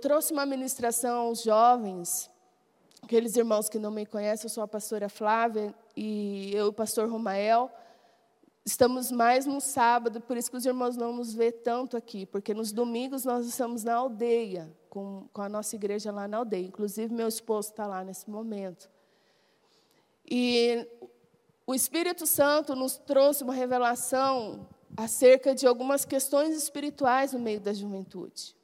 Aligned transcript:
trouxe 0.00 0.32
uma 0.32 0.46
ministração 0.46 1.26
aos 1.26 1.42
jovens, 1.42 2.30
aqueles 3.02 3.36
irmãos 3.36 3.68
que 3.68 3.78
não 3.78 3.90
me 3.90 4.06
conhecem, 4.06 4.46
eu 4.46 4.50
sou 4.50 4.62
a 4.62 4.68
pastora 4.68 5.08
Flávia 5.08 5.74
e 5.96 6.50
eu 6.54 6.66
e 6.66 6.68
o 6.68 6.72
pastor 6.72 7.08
Romael. 7.08 7.70
Estamos 8.64 9.10
mais 9.10 9.46
no 9.46 9.60
sábado, 9.60 10.20
por 10.20 10.36
isso 10.36 10.50
que 10.50 10.56
os 10.56 10.64
irmãos 10.66 10.96
não 10.96 11.12
nos 11.12 11.32
vê 11.32 11.50
tanto 11.52 11.96
aqui, 11.96 12.26
porque 12.26 12.54
nos 12.54 12.72
domingos 12.72 13.24
nós 13.24 13.46
estamos 13.46 13.84
na 13.84 13.94
aldeia, 13.94 14.70
com, 14.88 15.28
com 15.32 15.42
a 15.42 15.48
nossa 15.48 15.74
igreja 15.76 16.12
lá 16.12 16.26
na 16.26 16.38
aldeia. 16.38 16.66
Inclusive, 16.66 17.12
meu 17.12 17.28
esposo 17.28 17.70
está 17.70 17.86
lá 17.86 18.04
nesse 18.04 18.28
momento. 18.28 18.90
E 20.30 20.86
o 21.66 21.74
Espírito 21.74 22.26
Santo 22.26 22.74
nos 22.74 22.96
trouxe 22.98 23.42
uma 23.42 23.54
revelação 23.54 24.66
acerca 24.96 25.54
de 25.54 25.66
algumas 25.66 26.04
questões 26.04 26.56
espirituais 26.56 27.32
no 27.32 27.38
meio 27.38 27.60
da 27.60 27.72
juventude. 27.72 28.54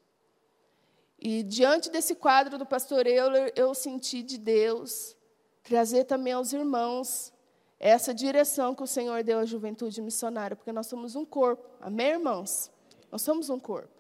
E 1.28 1.42
diante 1.42 1.90
desse 1.90 2.14
quadro 2.14 2.56
do 2.56 2.64
pastor 2.64 3.04
Euler, 3.04 3.52
eu 3.56 3.74
senti 3.74 4.22
de 4.22 4.38
Deus 4.38 5.16
trazer 5.64 6.04
também 6.04 6.32
aos 6.32 6.52
irmãos 6.52 7.32
essa 7.80 8.14
direção 8.14 8.76
que 8.76 8.84
o 8.84 8.86
Senhor 8.86 9.24
deu 9.24 9.40
à 9.40 9.44
juventude 9.44 10.00
missionária, 10.00 10.54
porque 10.54 10.70
nós 10.70 10.86
somos 10.86 11.16
um 11.16 11.24
corpo. 11.24 11.68
Amém, 11.80 12.10
irmãos? 12.10 12.70
Nós 13.10 13.22
somos 13.22 13.50
um 13.50 13.58
corpo. 13.58 13.90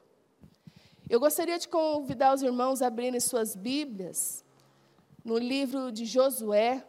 Eu 1.10 1.18
gostaria 1.18 1.58
de 1.58 1.66
convidar 1.66 2.32
os 2.32 2.42
irmãos 2.42 2.80
a 2.80 2.86
abrirem 2.86 3.18
suas 3.18 3.56
Bíblias 3.56 4.44
no 5.24 5.36
livro 5.36 5.90
de 5.90 6.04
Josué. 6.04 6.86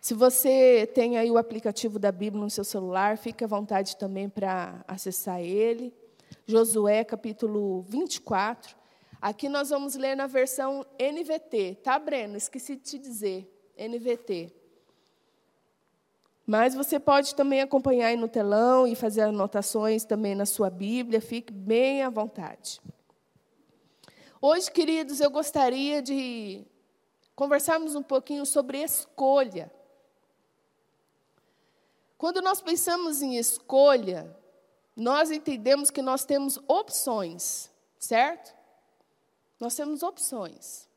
Se 0.00 0.14
você 0.14 0.90
tem 0.94 1.18
aí 1.18 1.30
o 1.30 1.36
aplicativo 1.36 1.98
da 1.98 2.10
Bíblia 2.10 2.42
no 2.42 2.48
seu 2.48 2.64
celular, 2.64 3.18
fique 3.18 3.44
à 3.44 3.46
vontade 3.46 3.98
também 3.98 4.30
para 4.30 4.82
acessar 4.88 5.42
ele. 5.42 5.92
Josué, 6.50 7.04
capítulo 7.04 7.82
24. 7.82 8.74
Aqui 9.20 9.50
nós 9.50 9.68
vamos 9.68 9.96
ler 9.96 10.16
na 10.16 10.26
versão 10.26 10.82
NVT, 10.98 11.80
tá, 11.82 11.98
Breno? 11.98 12.38
Esqueci 12.38 12.74
de 12.74 12.82
te 12.82 12.98
dizer. 12.98 13.54
NVT. 13.76 14.50
Mas 16.46 16.74
você 16.74 16.98
pode 16.98 17.34
também 17.34 17.60
acompanhar 17.60 18.06
aí 18.06 18.16
no 18.16 18.28
telão 18.28 18.86
e 18.86 18.94
fazer 18.94 19.20
anotações 19.20 20.06
também 20.06 20.34
na 20.34 20.46
sua 20.46 20.70
Bíblia, 20.70 21.20
fique 21.20 21.52
bem 21.52 22.02
à 22.02 22.08
vontade. 22.08 22.80
Hoje, 24.40 24.70
queridos, 24.70 25.20
eu 25.20 25.30
gostaria 25.30 26.00
de 26.00 26.64
conversarmos 27.36 27.94
um 27.94 28.02
pouquinho 28.02 28.46
sobre 28.46 28.82
escolha. 28.82 29.70
Quando 32.16 32.40
nós 32.40 32.62
pensamos 32.62 33.20
em 33.20 33.36
escolha, 33.36 34.34
nós 34.98 35.30
entendemos 35.30 35.92
que 35.92 36.02
nós 36.02 36.24
temos 36.24 36.58
opções, 36.66 37.70
certo? 38.00 38.52
Nós 39.60 39.76
temos 39.76 40.02
opções. 40.02 40.88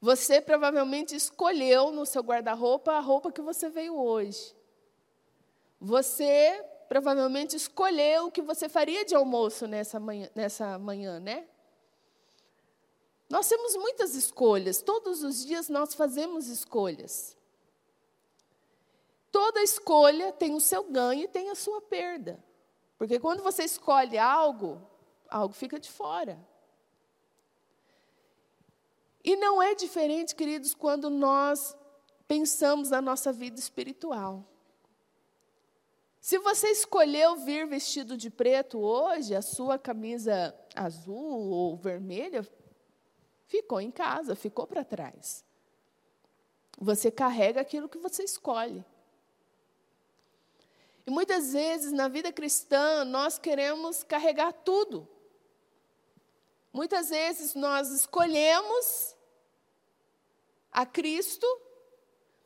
Você 0.00 0.40
provavelmente 0.40 1.14
escolheu 1.14 1.92
no 1.92 2.04
seu 2.04 2.22
guarda-roupa 2.22 2.90
a 2.94 2.98
roupa 2.98 3.30
que 3.30 3.40
você 3.40 3.70
veio 3.70 3.96
hoje. 3.96 4.52
Você 5.80 6.60
provavelmente 6.88 7.54
escolheu 7.54 8.26
o 8.26 8.32
que 8.32 8.42
você 8.42 8.68
faria 8.68 9.04
de 9.04 9.14
almoço 9.14 9.68
nessa 9.68 10.00
manhã, 10.00 10.28
nessa 10.34 10.76
manhã, 10.76 11.20
né? 11.20 11.46
Nós 13.30 13.48
temos 13.48 13.76
muitas 13.76 14.16
escolhas, 14.16 14.82
todos 14.82 15.22
os 15.22 15.46
dias 15.46 15.68
nós 15.68 15.94
fazemos 15.94 16.48
escolhas. 16.48 17.36
Toda 19.30 19.62
escolha 19.62 20.32
tem 20.32 20.52
o 20.56 20.60
seu 20.60 20.82
ganho 20.82 21.22
e 21.22 21.28
tem 21.28 21.48
a 21.50 21.54
sua 21.54 21.80
perda. 21.80 22.42
Porque 22.96 23.18
quando 23.18 23.42
você 23.42 23.64
escolhe 23.64 24.16
algo, 24.18 24.80
algo 25.28 25.54
fica 25.54 25.78
de 25.78 25.90
fora. 25.90 26.38
E 29.22 29.36
não 29.36 29.62
é 29.62 29.74
diferente, 29.74 30.34
queridos, 30.34 30.74
quando 30.74 31.08
nós 31.08 31.76
pensamos 32.28 32.90
na 32.90 33.00
nossa 33.00 33.32
vida 33.32 33.58
espiritual. 33.58 34.44
Se 36.20 36.38
você 36.38 36.68
escolheu 36.68 37.36
vir 37.36 37.66
vestido 37.66 38.16
de 38.16 38.30
preto 38.30 38.78
hoje, 38.78 39.34
a 39.34 39.42
sua 39.42 39.78
camisa 39.78 40.54
azul 40.74 41.50
ou 41.50 41.76
vermelha 41.76 42.46
ficou 43.46 43.80
em 43.80 43.90
casa, 43.90 44.34
ficou 44.34 44.66
para 44.66 44.84
trás. 44.84 45.44
Você 46.78 47.10
carrega 47.10 47.60
aquilo 47.60 47.88
que 47.88 47.98
você 47.98 48.24
escolhe. 48.24 48.84
E 51.06 51.10
muitas 51.10 51.52
vezes 51.52 51.92
na 51.92 52.08
vida 52.08 52.32
cristã 52.32 53.04
nós 53.04 53.38
queremos 53.38 54.02
carregar 54.02 54.52
tudo. 54.52 55.08
Muitas 56.72 57.10
vezes 57.10 57.54
nós 57.54 57.90
escolhemos 57.90 59.14
a 60.72 60.84
Cristo, 60.84 61.46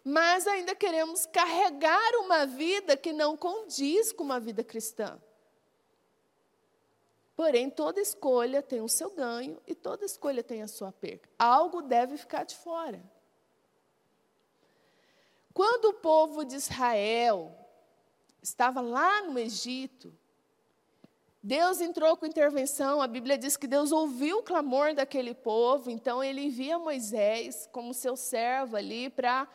mas 0.04 0.46
ainda 0.46 0.74
queremos 0.74 1.24
carregar 1.26 2.14
uma 2.16 2.44
vida 2.46 2.96
que 2.96 3.12
não 3.12 3.36
condiz 3.36 4.12
com 4.12 4.22
uma 4.24 4.38
vida 4.38 4.62
cristã. 4.62 5.20
Porém, 7.34 7.70
toda 7.70 8.00
escolha 8.00 8.60
tem 8.60 8.80
o 8.80 8.88
seu 8.88 9.10
ganho 9.10 9.62
e 9.64 9.75
toda 9.75 10.04
escolha 10.04 10.42
tem 10.42 10.60
a 10.60 10.66
sua 10.66 10.90
perda. 10.90 11.28
Algo 11.38 11.80
deve 11.80 12.16
ficar 12.16 12.44
de 12.44 12.56
fora. 12.56 13.00
Quando 15.54 15.86
o 15.86 15.94
povo 15.94 16.44
de 16.44 16.56
Israel 16.56 17.57
estava 18.43 18.81
lá 18.81 19.22
no 19.22 19.38
Egito, 19.38 20.12
Deus 21.43 21.81
entrou 21.81 22.16
com 22.16 22.26
intervenção, 22.26 23.00
a 23.00 23.06
Bíblia 23.06 23.38
diz 23.38 23.56
que 23.56 23.66
Deus 23.66 23.93
ouviu 23.93 24.38
o 24.38 24.43
clamor 24.43 24.93
daquele 24.93 25.34
povo, 25.34 25.88
então 25.91 26.22
ele 26.22 26.43
envia 26.43 26.78
Moisés 26.78 27.69
como 27.71 27.94
seu 27.94 28.16
servo 28.16 28.76
ali 28.76 29.09
para 29.09 29.49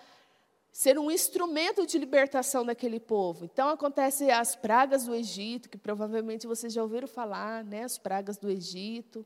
ser 0.71 0.97
um 0.97 1.11
instrumento 1.11 1.85
de 1.85 1.99
libertação 1.99 2.65
daquele 2.65 2.99
povo. 2.99 3.45
Então 3.45 3.69
acontecem 3.69 4.31
as 4.31 4.55
pragas 4.55 5.05
do 5.05 5.13
Egito, 5.13 5.69
que 5.69 5.77
provavelmente 5.77 6.47
vocês 6.47 6.73
já 6.73 6.81
ouviram 6.81 7.07
falar, 7.07 7.63
né, 7.63 7.83
as 7.83 7.97
pragas 7.97 8.37
do 8.37 8.49
Egito. 8.49 9.25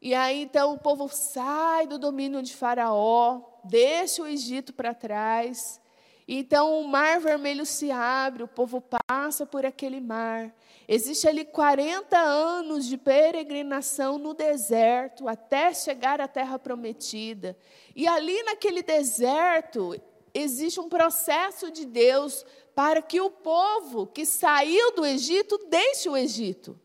E 0.00 0.14
aí 0.14 0.42
então 0.42 0.74
o 0.74 0.78
povo 0.78 1.08
sai 1.08 1.86
do 1.86 1.98
domínio 1.98 2.42
de 2.42 2.54
Faraó, 2.54 3.40
deixa 3.64 4.22
o 4.22 4.26
Egito 4.26 4.72
para 4.72 4.94
trás. 4.94 5.80
Então 6.26 6.80
o 6.80 6.88
mar 6.88 7.20
vermelho 7.20 7.66
se 7.66 7.90
abre, 7.90 8.42
o 8.42 8.48
povo 8.48 8.82
passa 9.06 9.44
por 9.44 9.66
aquele 9.66 10.00
mar. 10.00 10.54
Existe 10.88 11.28
ali 11.28 11.44
40 11.44 12.18
anos 12.18 12.86
de 12.86 12.96
peregrinação 12.96 14.18
no 14.18 14.32
deserto 14.32 15.28
até 15.28 15.72
chegar 15.74 16.20
à 16.20 16.28
terra 16.28 16.58
prometida. 16.58 17.56
E 17.94 18.06
ali 18.06 18.42
naquele 18.42 18.82
deserto 18.82 20.00
existe 20.32 20.80
um 20.80 20.88
processo 20.88 21.70
de 21.70 21.84
Deus 21.84 22.44
para 22.74 23.02
que 23.02 23.20
o 23.20 23.30
povo 23.30 24.06
que 24.06 24.24
saiu 24.24 24.94
do 24.94 25.04
Egito 25.04 25.58
deixe 25.68 26.08
o 26.08 26.16
Egito. 26.16 26.78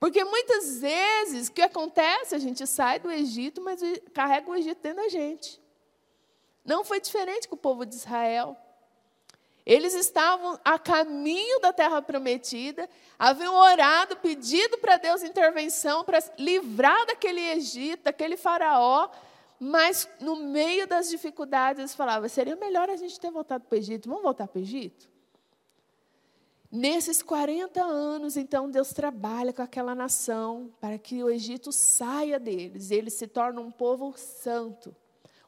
Porque 0.00 0.24
muitas 0.24 0.80
vezes 0.80 1.48
o 1.48 1.52
que 1.52 1.62
acontece? 1.62 2.34
A 2.34 2.38
gente 2.38 2.66
sai 2.66 2.98
do 2.98 3.10
Egito, 3.10 3.60
mas 3.60 3.80
carrega 4.14 4.50
o 4.50 4.54
Egito 4.54 4.80
dentro 4.80 5.02
da 5.02 5.08
gente. 5.08 5.60
Não 6.68 6.84
foi 6.84 7.00
diferente 7.00 7.48
com 7.48 7.54
o 7.54 7.58
povo 7.58 7.86
de 7.86 7.94
Israel. 7.94 8.54
Eles 9.64 9.94
estavam 9.94 10.60
a 10.62 10.78
caminho 10.78 11.58
da 11.60 11.72
terra 11.72 12.02
prometida, 12.02 12.86
haviam 13.18 13.54
orado, 13.54 14.18
pedido 14.18 14.76
para 14.76 14.98
Deus 14.98 15.22
intervenção 15.22 16.04
para 16.04 16.22
livrar 16.38 17.06
daquele 17.06 17.40
Egito, 17.40 18.04
daquele 18.04 18.36
faraó, 18.36 19.08
mas 19.58 20.06
no 20.20 20.36
meio 20.36 20.86
das 20.86 21.08
dificuldades 21.08 21.78
eles 21.78 21.94
falavam: 21.94 22.28
seria 22.28 22.54
melhor 22.54 22.90
a 22.90 22.96
gente 22.96 23.18
ter 23.18 23.30
voltado 23.30 23.64
para 23.64 23.76
o 23.76 23.78
Egito, 23.78 24.06
vamos 24.06 24.22
voltar 24.22 24.46
para 24.46 24.58
o 24.58 24.62
Egito? 24.62 25.08
Nesses 26.70 27.22
40 27.22 27.82
anos, 27.82 28.36
então, 28.36 28.70
Deus 28.70 28.92
trabalha 28.92 29.54
com 29.54 29.62
aquela 29.62 29.94
nação 29.94 30.70
para 30.78 30.98
que 30.98 31.24
o 31.24 31.30
Egito 31.30 31.72
saia 31.72 32.38
deles, 32.38 32.90
eles 32.90 33.14
se 33.14 33.26
tornam 33.26 33.62
um 33.62 33.70
povo 33.70 34.12
santo. 34.18 34.94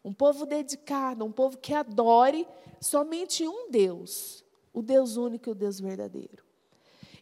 Um 0.04 0.12
povo 0.12 0.46
dedicado, 0.46 1.24
um 1.24 1.32
povo 1.32 1.58
que 1.58 1.74
adore 1.74 2.46
somente 2.80 3.46
um 3.46 3.70
Deus, 3.70 4.44
o 4.72 4.82
Deus 4.82 5.16
único 5.16 5.50
e 5.50 5.52
o 5.52 5.54
Deus 5.54 5.78
verdadeiro. 5.78 6.44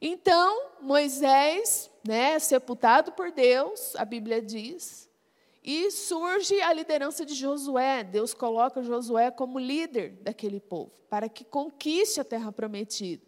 Então, 0.00 0.70
Moisés, 0.80 1.90
né, 2.06 2.38
sepultado 2.38 3.12
por 3.12 3.32
Deus, 3.32 3.96
a 3.96 4.04
Bíblia 4.04 4.40
diz, 4.40 5.08
e 5.62 5.90
surge 5.90 6.60
a 6.62 6.72
liderança 6.72 7.26
de 7.26 7.34
Josué. 7.34 8.04
Deus 8.04 8.32
coloca 8.32 8.82
Josué 8.82 9.30
como 9.30 9.58
líder 9.58 10.12
daquele 10.22 10.60
povo, 10.60 10.92
para 11.10 11.28
que 11.28 11.44
conquiste 11.44 12.20
a 12.20 12.24
terra 12.24 12.52
prometida. 12.52 13.27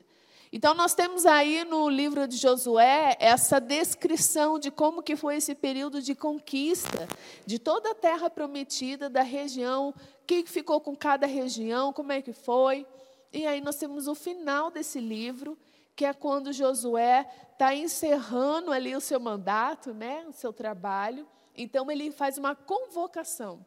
Então 0.53 0.75
nós 0.75 0.95
temos 0.95 1.27
aí 1.27 1.65
no 1.65 1.89
livro 1.89 2.27
de 2.27 2.37
Josué 2.37 3.17
essa 3.21 3.61
descrição 3.61 4.59
de 4.59 4.69
como 4.69 5.01
que 5.01 5.15
foi 5.15 5.37
esse 5.37 5.55
período 5.55 6.03
de 6.03 6.13
conquista 6.13 7.07
de 7.47 7.57
toda 7.57 7.93
a 7.93 7.95
terra 7.95 8.29
prometida 8.29 9.09
da 9.09 9.23
região, 9.23 9.91
o 9.91 9.95
que 10.27 10.45
ficou 10.47 10.81
com 10.81 10.97
cada 10.97 11.25
região, 11.25 11.93
como 11.93 12.11
é 12.11 12.21
que 12.21 12.33
foi. 12.33 12.85
E 13.33 13.47
aí 13.47 13.61
nós 13.61 13.77
temos 13.77 14.09
o 14.09 14.15
final 14.15 14.73
desse 14.73 14.99
livro, 14.99 15.57
que 15.95 16.05
é 16.05 16.13
quando 16.13 16.53
Josué 16.53 17.31
está 17.53 17.73
encerrando 17.73 18.73
ali 18.73 18.97
o 18.97 19.01
seu 19.01 19.21
mandato, 19.21 19.95
né, 19.95 20.25
o 20.29 20.33
seu 20.33 20.53
trabalho. 20.53 21.29
Então 21.57 21.89
ele 21.89 22.11
faz 22.11 22.39
uma 22.39 22.57
convocação. 22.57 23.65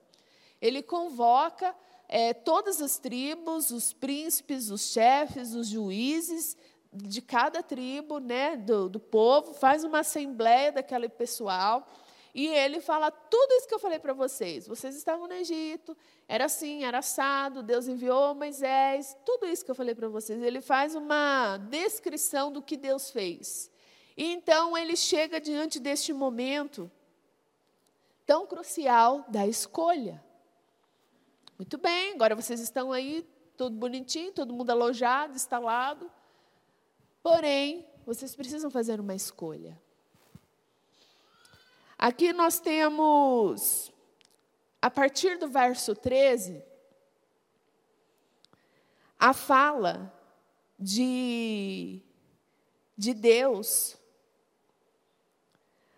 Ele 0.62 0.83
convoca 0.83 1.74
é, 2.09 2.33
todas 2.33 2.81
as 2.81 2.97
tribos, 2.97 3.71
os 3.71 3.94
príncipes, 3.94 4.69
os 4.69 4.91
chefes, 4.91 5.53
os 5.53 5.68
juízes 5.68 6.57
de 6.94 7.22
cada 7.22 7.63
tribo, 7.63 8.19
né, 8.19 8.56
do, 8.56 8.88
do 8.88 9.00
povo, 9.00 9.54
faz 9.54 9.84
uma 9.84 10.00
assembleia 10.00 10.72
daquele 10.72 11.10
pessoal. 11.10 11.88
E 12.34 12.48
ele 12.48 12.80
fala 12.80 13.12
tudo 13.12 13.54
isso 13.54 13.68
que 13.68 13.75
eu 13.75 13.80
falei 13.80 14.00
para 14.00 14.13
vocês. 14.13 14.68
Vocês 14.68 14.95
estavam 14.95 15.28
no 15.28 15.34
Egito, 15.34 15.95
era 16.28 16.45
assim, 16.45 16.84
era 16.84 16.98
assado, 17.00 17.62
Deus 17.62 17.88
enviou 17.88 18.34
Moisés, 18.34 19.16
tudo 19.24 19.45
isso 19.45 19.63
que 19.63 19.69
eu 19.69 19.75
falei 19.75 19.94
para 19.94 20.07
vocês. 20.07 20.42
Ele 20.42 20.60
faz 20.60 20.95
uma 20.95 21.57
descrição 21.57 22.51
do 22.51 22.62
que 22.62 22.75
Deus 22.75 23.12
fez. 23.12 23.72
E 24.18 24.25
então 24.31 24.75
ele 24.78 24.95
chega 24.95 25.40
diante 25.40 25.80
deste 25.80 26.12
momento 26.12 26.92
tão 28.25 28.48
crucial 28.48 29.25
da 29.28 29.45
escolha. 29.45 30.24
Muito 31.57 31.78
bem, 31.78 32.13
agora 32.13 32.36
vocês 32.36 32.60
estão 32.60 32.92
aí, 32.92 33.28
tudo 33.56 33.75
bonitinho, 33.75 34.31
todo 34.31 34.54
mundo 34.54 34.72
alojado, 34.72 35.36
instalado. 35.36 36.12
Porém, 37.23 37.87
vocês 38.05 38.35
precisam 38.35 38.69
fazer 38.69 38.99
uma 38.99 39.15
escolha. 39.15 39.81
Aqui 41.97 42.33
nós 42.33 42.59
temos, 42.59 43.93
a 44.81 44.91
partir 44.91 45.37
do 45.39 45.47
verso 45.47 45.95
13, 45.95 46.61
a 49.17 49.33
fala 49.33 50.13
de, 50.77 52.01
de 52.97 53.13
Deus, 53.13 53.95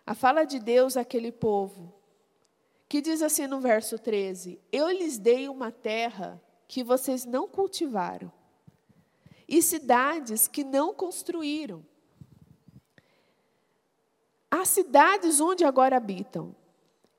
a 0.05 0.13
fala 0.13 0.45
de 0.45 0.59
Deus 0.59 0.95
àquele 0.95 1.31
povo, 1.31 1.91
que 2.87 3.01
diz 3.01 3.23
assim 3.23 3.47
no 3.47 3.59
verso 3.59 3.97
13: 3.97 4.61
Eu 4.71 4.89
lhes 4.91 5.17
dei 5.17 5.49
uma 5.49 5.71
terra 5.71 6.39
que 6.67 6.83
vocês 6.83 7.25
não 7.25 7.47
cultivaram, 7.47 8.31
e 9.47 9.61
cidades 9.61 10.47
que 10.47 10.63
não 10.63 10.93
construíram 10.93 11.83
as 14.61 14.69
cidades 14.69 15.41
onde 15.41 15.65
agora 15.65 15.97
habitam. 15.97 16.55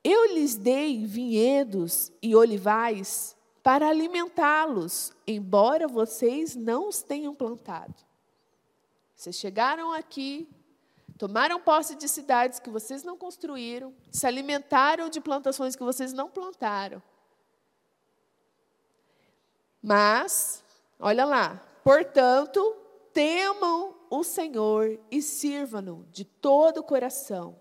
Eu 0.03 0.33
lhes 0.33 0.55
dei 0.55 1.05
vinhedos 1.05 2.11
e 2.23 2.35
olivais 2.35 3.37
para 3.63 3.89
alimentá-los, 3.89 5.13
embora 5.27 5.87
vocês 5.87 6.55
não 6.55 6.89
os 6.89 7.03
tenham 7.03 7.35
plantado. 7.35 7.95
Vocês 9.15 9.37
chegaram 9.37 9.93
aqui, 9.93 10.49
tomaram 11.19 11.61
posse 11.61 11.95
de 11.95 12.09
cidades 12.09 12.59
que 12.59 12.71
vocês 12.71 13.03
não 13.03 13.19
construíram, 13.19 13.95
se 14.11 14.27
alimentaram 14.27 15.09
de 15.09 15.21
plantações 15.21 15.77
que 15.77 15.83
vocês 15.83 16.13
não 16.13 16.31
plantaram. 16.31 17.03
Mas, 19.83 20.65
olha 20.99 21.25
lá, 21.25 21.63
portanto, 21.87 22.77
temam 23.13 23.95
o 24.11 24.25
Senhor 24.25 24.99
e 25.09 25.23
sirvam-no 25.23 26.05
de 26.11 26.25
todo 26.25 26.79
o 26.79 26.83
coração. 26.83 27.61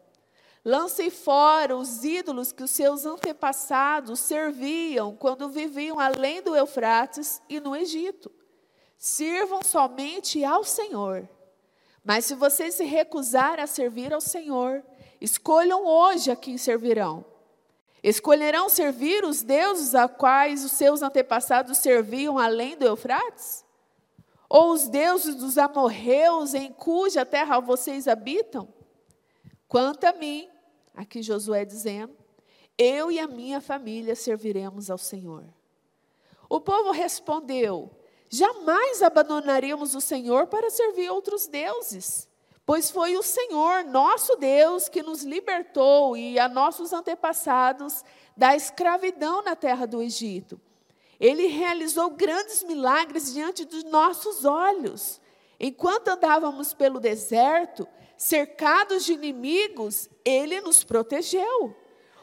Lancem 0.66 1.12
fora 1.12 1.78
os 1.78 2.04
ídolos 2.04 2.52
que 2.52 2.64
os 2.64 2.72
seus 2.72 3.06
antepassados 3.06 4.20
serviam 4.22 5.16
quando 5.16 5.48
viviam 5.48 6.00
além 6.00 6.42
do 6.42 6.56
Eufrates 6.56 7.40
e 7.48 7.60
no 7.60 7.76
Egito. 7.76 8.32
Sirvam 8.98 9.62
somente 9.62 10.44
ao 10.44 10.64
Senhor. 10.64 11.30
Mas 12.04 12.26
se 12.26 12.34
vocês 12.34 12.74
se 12.74 12.84
recusarem 12.84 13.64
a 13.64 13.68
servir 13.68 14.12
ao 14.12 14.22
Senhor, 14.22 14.84
escolham 15.22 15.86
hoje 15.86 16.32
a 16.32 16.36
quem 16.36 16.58
servirão. 16.58 17.24
Escolherão 18.02 18.70
servir 18.70 19.24
os 19.24 19.44
deuses 19.44 19.94
a 19.94 20.08
quais 20.08 20.66
os 20.66 20.72
seus 20.72 21.04
antepassados 21.04 21.78
serviam 21.78 22.40
além 22.40 22.76
do 22.76 22.88
Eufrates? 22.88 23.65
Ou 24.50 24.72
os 24.72 24.88
deuses 24.88 25.36
dos 25.36 25.58
amorreus 25.58 26.54
em 26.54 26.72
cuja 26.72 27.26
terra 27.26 27.60
vocês 27.60 28.08
habitam? 28.08 28.68
Quanto 29.68 30.06
a 30.06 30.14
mim, 30.14 30.48
aqui 30.94 31.22
Josué 31.22 31.66
dizendo, 31.66 32.16
eu 32.78 33.12
e 33.12 33.20
a 33.20 33.28
minha 33.28 33.60
família 33.60 34.16
serviremos 34.16 34.90
ao 34.90 34.98
Senhor. 34.98 35.46
O 36.50 36.60
povo 36.62 36.92
respondeu: 36.92 37.90
Jamais 38.30 39.02
abandonaríamos 39.02 39.96
o 39.96 40.02
Senhor 40.02 40.48
para 40.48 40.70
servir 40.70 41.10
outros 41.10 41.48
deuses, 41.48 42.28
pois 42.66 42.92
foi 42.92 43.18
o 43.18 43.24
Senhor, 43.24 43.84
nosso 43.86 44.36
Deus, 44.36 44.90
que 44.90 45.02
nos 45.02 45.24
libertou 45.24 46.16
e 46.16 46.38
a 46.38 46.48
nossos 46.48 46.94
antepassados 46.94 48.04
da 48.36 48.56
escravidão 48.56 49.42
na 49.42 49.56
terra 49.56 49.86
do 49.86 50.02
Egito. 50.02 50.60
Ele 51.20 51.48
realizou 51.48 52.10
grandes 52.12 52.64
milagres 52.64 53.34
diante 53.34 53.66
dos 53.66 53.84
nossos 53.84 54.46
olhos. 54.46 55.22
Enquanto 55.60 56.10
andávamos 56.10 56.74
pelo 56.74 57.00
deserto, 57.00 57.88
cercados 58.18 59.06
de 59.06 59.14
inimigos, 59.14 60.10
ele 60.24 60.60
nos 60.62 60.84
protegeu. 60.84 61.76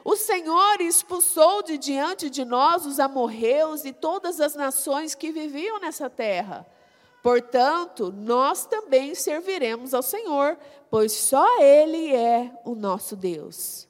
O 0.05 0.17
Senhor 0.17 0.81
expulsou 0.81 1.63
de 1.63 1.79
diante 1.79 2.29
de 2.29 2.45
nós 2.45 2.85
os 2.85 2.99
amorreus 2.99 3.85
e 3.85 3.93
todas 3.93 4.41
as 4.41 4.55
nações 4.55 5.15
que 5.15 5.31
viviam 5.31 5.79
nessa 5.79 6.11
terra. 6.11 6.67
Portanto, 7.23 8.13
nós 8.13 8.67
também 8.67 9.15
serviremos 9.15 9.95
ao 9.95 10.03
Senhor, 10.03 10.59
pois 10.91 11.13
só 11.13 11.63
Ele 11.63 12.13
é 12.13 12.53
o 12.65 12.75
nosso 12.75 13.15
Deus. 13.15 13.87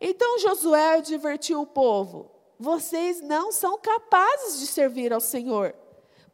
Então 0.00 0.38
Josué 0.38 0.96
advertiu 0.96 1.60
o 1.60 1.66
povo: 1.66 2.30
vocês 2.58 3.20
não 3.20 3.52
são 3.52 3.78
capazes 3.78 4.60
de 4.60 4.66
servir 4.66 5.12
ao 5.12 5.20
Senhor, 5.20 5.74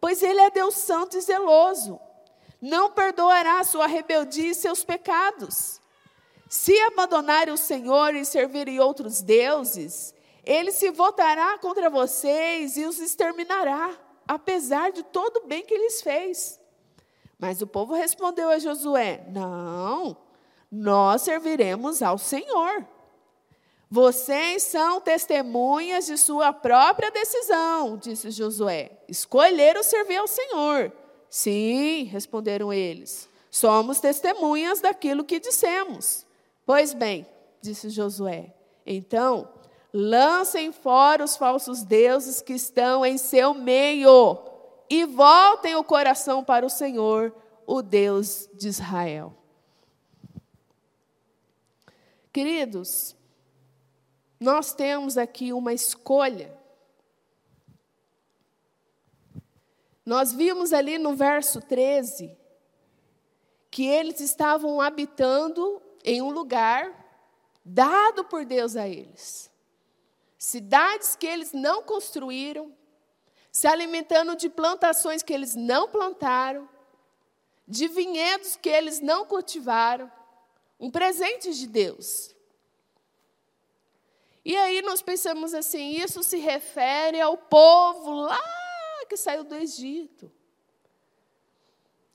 pois 0.00 0.22
Ele 0.22 0.40
é 0.40 0.50
Deus 0.50 0.75
santo 0.75 1.17
e 1.17 1.20
zeloso. 1.20 2.00
Não 2.61 2.90
perdoará 2.90 3.64
sua 3.64 3.87
rebeldia 3.87 4.50
e 4.50 4.55
seus 4.55 4.84
pecados. 4.84 5.81
Se 6.49 6.78
abandonarem 6.82 7.55
o 7.55 7.56
Senhor 7.56 8.14
e 8.14 8.25
servirem 8.25 8.81
outros 8.81 9.22
deuses, 9.22 10.14
Ele 10.44 10.72
se 10.72 10.90
voltará 10.90 11.56
contra 11.58 11.88
vocês 11.88 12.76
e 12.76 12.84
os 12.84 12.99
exterminará, 12.99 13.96
apesar 14.26 14.93
de 14.93 15.02
todo 15.02 15.38
o 15.38 15.46
bem 15.46 15.64
que 15.64 15.76
lhes 15.76 16.02
fez. 16.02 16.61
Mas 17.38 17.62
o 17.62 17.66
povo 17.66 17.94
respondeu 17.94 18.50
a 18.50 18.58
Josué: 18.58 19.25
Não, 19.28 20.16
nós 20.71 21.23
serviremos 21.23 22.02
ao 22.02 22.18
Senhor. 22.18 22.87
Vocês 23.90 24.62
são 24.62 25.00
testemunhas 25.00 26.06
de 26.06 26.16
sua 26.16 26.52
própria 26.52 27.11
decisão, 27.11 27.97
disse 27.97 28.30
Josué. 28.30 28.92
Escolheram 29.09 29.82
servir 29.82 30.18
ao 30.18 30.28
Senhor. 30.28 30.92
Sim, 31.28 32.04
responderam 32.04 32.73
eles. 32.73 33.28
Somos 33.50 33.99
testemunhas 33.99 34.80
daquilo 34.80 35.25
que 35.25 35.40
dissemos. 35.40 36.25
Pois 36.64 36.94
bem, 36.94 37.26
disse 37.61 37.90
Josué, 37.90 38.54
então 38.87 39.49
lancem 39.92 40.70
fora 40.70 41.25
os 41.25 41.37
falsos 41.37 41.82
deuses 41.82 42.40
que 42.40 42.52
estão 42.52 43.04
em 43.04 43.18
seu 43.18 43.52
meio 43.52 44.38
e 44.88 45.04
voltem 45.04 45.75
o 45.75 45.82
coração 45.82 46.44
para 46.44 46.64
o 46.64 46.70
Senhor, 46.70 47.35
o 47.66 47.82
Deus 47.82 48.49
de 48.54 48.68
Israel. 48.68 49.35
Queridos, 52.32 53.16
nós 54.40 54.73
temos 54.73 55.18
aqui 55.18 55.52
uma 55.52 55.75
escolha. 55.75 56.59
Nós 60.04 60.32
vimos 60.32 60.73
ali 60.73 60.97
no 60.97 61.14
verso 61.14 61.61
13 61.61 62.35
que 63.70 63.87
eles 63.87 64.18
estavam 64.18 64.80
habitando 64.80 65.80
em 66.02 66.23
um 66.23 66.30
lugar 66.30 66.92
dado 67.62 68.25
por 68.25 68.47
Deus 68.47 68.75
a 68.76 68.88
eles. 68.88 69.50
Cidades 70.38 71.14
que 71.14 71.26
eles 71.26 71.52
não 71.52 71.82
construíram, 71.82 72.75
se 73.52 73.66
alimentando 73.68 74.35
de 74.35 74.49
plantações 74.49 75.23
que 75.23 75.35
eles 75.35 75.54
não 75.54 75.88
plantaram, 75.88 76.66
de 77.68 77.87
vinhedos 77.87 78.56
que 78.56 78.70
eles 78.70 79.00
não 79.00 79.26
cultivaram, 79.26 80.11
um 80.80 80.90
presente 80.90 81.52
de 81.52 81.66
Deus. 81.66 82.35
E 84.44 84.56
aí 84.56 84.82
nós 84.82 85.02
pensamos 85.02 85.54
assim: 85.54 85.90
isso 85.92 86.23
se 86.23 86.38
refere 86.38 87.20
ao 87.20 87.37
povo 87.37 88.12
lá 88.12 88.40
que 89.09 89.16
saiu 89.16 89.42
do 89.42 89.56
Egito. 89.56 90.30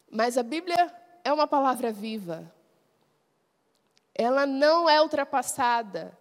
Mas 0.09 0.37
a 0.37 0.43
Bíblia 0.43 0.95
é 1.25 1.33
uma 1.33 1.45
palavra 1.45 1.91
viva. 1.91 2.49
Ela 4.13 4.45
não 4.45 4.89
é 4.89 5.01
ultrapassada. 5.01 6.17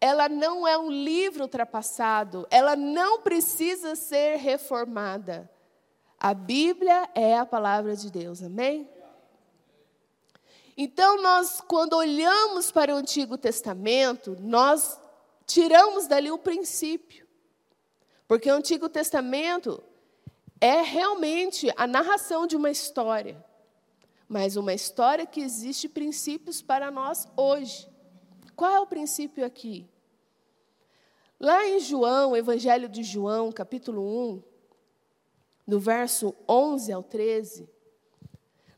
Ela 0.00 0.28
não 0.28 0.66
é 0.66 0.76
um 0.76 0.90
livro 0.90 1.42
ultrapassado. 1.42 2.48
Ela 2.50 2.74
não 2.74 3.20
precisa 3.20 3.94
ser 3.94 4.38
reformada. 4.38 5.48
A 6.18 6.34
Bíblia 6.34 7.08
é 7.14 7.38
a 7.38 7.46
palavra 7.46 7.94
de 7.94 8.10
Deus, 8.10 8.42
amém? 8.42 8.90
Então, 10.76 11.22
nós, 11.22 11.60
quando 11.60 11.92
olhamos 11.92 12.72
para 12.72 12.92
o 12.92 12.96
Antigo 12.96 13.38
Testamento, 13.38 14.36
nós 14.40 14.98
tiramos 15.46 16.06
dali 16.06 16.30
o 16.30 16.38
princípio. 16.38 17.26
Porque 18.26 18.50
o 18.50 18.54
Antigo 18.54 18.88
Testamento 18.88 19.82
é 20.60 20.80
realmente 20.80 21.72
a 21.76 21.86
narração 21.86 22.46
de 22.46 22.56
uma 22.56 22.70
história, 22.70 23.44
mas 24.28 24.56
uma 24.56 24.72
história 24.72 25.26
que 25.26 25.40
existe 25.40 25.88
princípios 25.88 26.62
para 26.62 26.90
nós 26.90 27.26
hoje. 27.36 27.90
Qual 28.54 28.70
é 28.70 28.80
o 28.80 28.86
princípio 28.86 29.44
aqui? 29.44 29.88
Lá 31.38 31.66
em 31.66 31.80
João, 31.80 32.36
Evangelho 32.36 32.88
de 32.88 33.02
João, 33.02 33.50
capítulo 33.50 34.00
1, 34.34 34.42
no 35.66 35.80
verso 35.80 36.34
11 36.48 36.92
ao 36.92 37.02
13, 37.02 37.68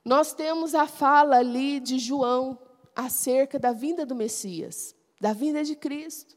nós 0.05 0.33
temos 0.33 0.75
a 0.75 0.87
fala 0.87 1.37
ali 1.37 1.81
de 1.81 1.99
João 1.99 2.59
acerca 2.97 3.59
da 3.59 3.73
vinda 3.73 4.07
do 4.07 4.15
Messias, 4.15 4.95
da 5.21 5.33
vinda 5.33 5.63
de 5.63 5.77
Cristo. 5.77 6.34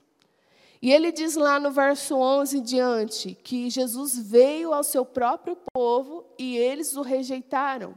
E 0.82 0.92
ele 0.92 1.12
diz 1.12 1.36
lá 1.36 1.60
no 1.60 1.72
verso 1.72 2.16
11 2.16 2.58
em 2.58 2.62
diante 2.62 3.34
que 3.36 3.70
Jesus 3.70 4.18
veio 4.18 4.74
ao 4.74 4.84
seu 4.84 5.04
próprio 5.04 5.58
povo 5.74 6.26
e 6.38 6.58
eles 6.58 6.96
o 6.96 7.02
rejeitaram. 7.02 7.96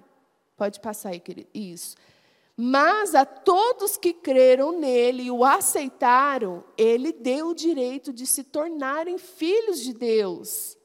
Pode 0.56 0.80
passar 0.80 1.10
aí, 1.10 1.20
querido. 1.20 1.48
Isso. 1.54 1.96
Mas 2.56 3.14
a 3.14 3.24
todos 3.24 3.96
que 3.96 4.12
creram 4.12 4.78
nele 4.78 5.24
e 5.24 5.30
o 5.30 5.44
aceitaram, 5.44 6.62
ele 6.76 7.12
deu 7.12 7.48
o 7.48 7.54
direito 7.54 8.12
de 8.12 8.26
se 8.26 8.44
tornarem 8.44 9.16
filhos 9.16 9.80
de 9.80 9.94
Deus. 9.94 10.76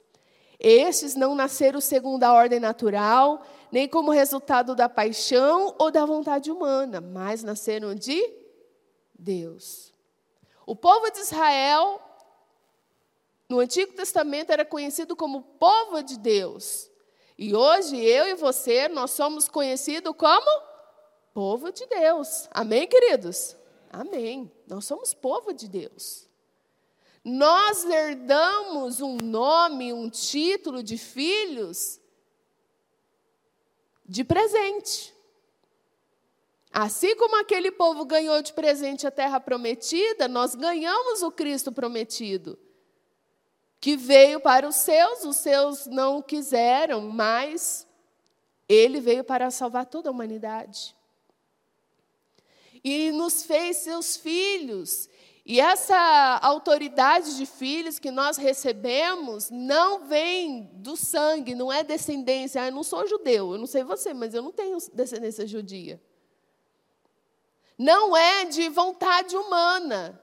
Estes 0.58 1.16
não 1.16 1.36
nasceram 1.36 1.82
segundo 1.82 2.24
a 2.24 2.34
ordem 2.34 2.60
natural, 2.60 3.44
nem 3.72 3.90
como 3.90 4.12
resultado 4.12 4.74
da 4.74 4.88
paixão 4.88 5.75
ou 5.78 5.92
da 5.92 6.06
vontade 6.06 6.50
humana, 6.50 7.02
mas 7.02 7.44
nasceram 7.44 7.94
de 7.94 8.24
Deus. 9.14 9.92
O 10.65 10.75
povo 10.75 11.10
de 11.12 11.19
Israel, 11.19 12.01
no 13.48 13.60
Antigo 13.60 13.93
Testamento, 13.93 14.51
era 14.51 14.65
conhecido 14.65 15.15
como 15.15 15.41
povo 15.41 16.01
de 16.01 16.17
Deus. 16.17 16.89
E 17.38 17.55
hoje, 17.55 17.98
eu 17.98 18.27
e 18.27 18.36
você, 18.36 18.88
nós 18.88 19.12
somos 19.12 19.48
conhecidos 19.48 20.13
como 20.17 20.50
povo 21.34 21.72
de 21.72 21.86
Deus. 21.86 22.48
Amém, 22.51 22.88
queridos? 22.88 23.55
Amém. 23.91 24.51
Nós 24.67 24.86
somos 24.86 25.13
povo 25.13 25.53
de 25.53 25.67
Deus. 25.67 26.27
Nós 27.24 27.84
herdamos 27.86 29.01
um 29.01 29.17
nome, 29.17 29.91
um 29.91 30.10
título 30.10 30.84
de 30.84 30.98
filhos 30.98 32.00
de 34.05 34.24
presente. 34.24 35.14
Assim 36.77 37.15
como 37.15 37.39
aquele 37.39 37.72
povo 37.72 38.03
ganhou 38.03 38.41
de 38.41 38.51
presente 38.51 39.08
a 39.08 39.12
terra 39.12 39.39
prometida, 39.39 40.27
nós 40.27 40.55
ganhamos 40.55 41.24
o 41.24 41.32
Cristo 41.32 41.72
prometido, 41.72 42.60
que 43.79 43.96
veio 43.96 44.41
para 44.41 44.67
os 44.67 44.75
seus, 44.75 45.24
os 45.24 45.38
seus 45.38 45.86
não 45.86 46.22
quiseram, 46.22 47.00
mas 47.10 47.88
ele 48.67 49.00
veio 49.00 49.24
para 49.24 49.50
salvar 49.51 49.86
toda 49.86 50.10
a 50.10 50.12
humanidade. 50.12 50.94
E 52.84 53.10
nos 53.13 53.44
fez 53.44 53.77
seus 53.77 54.17
filhos. 54.17 55.08
E 55.46 55.62
essa 55.62 56.39
autoridade 56.44 57.38
de 57.38 57.46
filhos 57.46 58.00
que 58.00 58.12
nós 58.12 58.36
recebemos 58.36 59.50
não 59.50 60.05
vem 60.10 60.70
do 60.74 60.98
sangue, 60.98 61.55
não 61.55 61.72
é 61.72 61.86
descendência. 61.86 62.63
Ah, 62.63 62.67
eu 62.67 62.74
não 62.74 62.84
sou 62.84 63.08
judeu, 63.08 63.53
eu 63.53 63.58
não 63.58 63.65
sei 63.65 63.82
você, 63.82 64.13
mas 64.13 64.34
eu 64.34 64.41
não 64.41 64.51
tenho 64.51 64.77
descendência 64.94 65.48
judia. 65.48 66.01
Não 67.77 68.15
é 68.15 68.46
de 68.46 68.70
vontade 68.70 69.36
humana. 69.36 70.20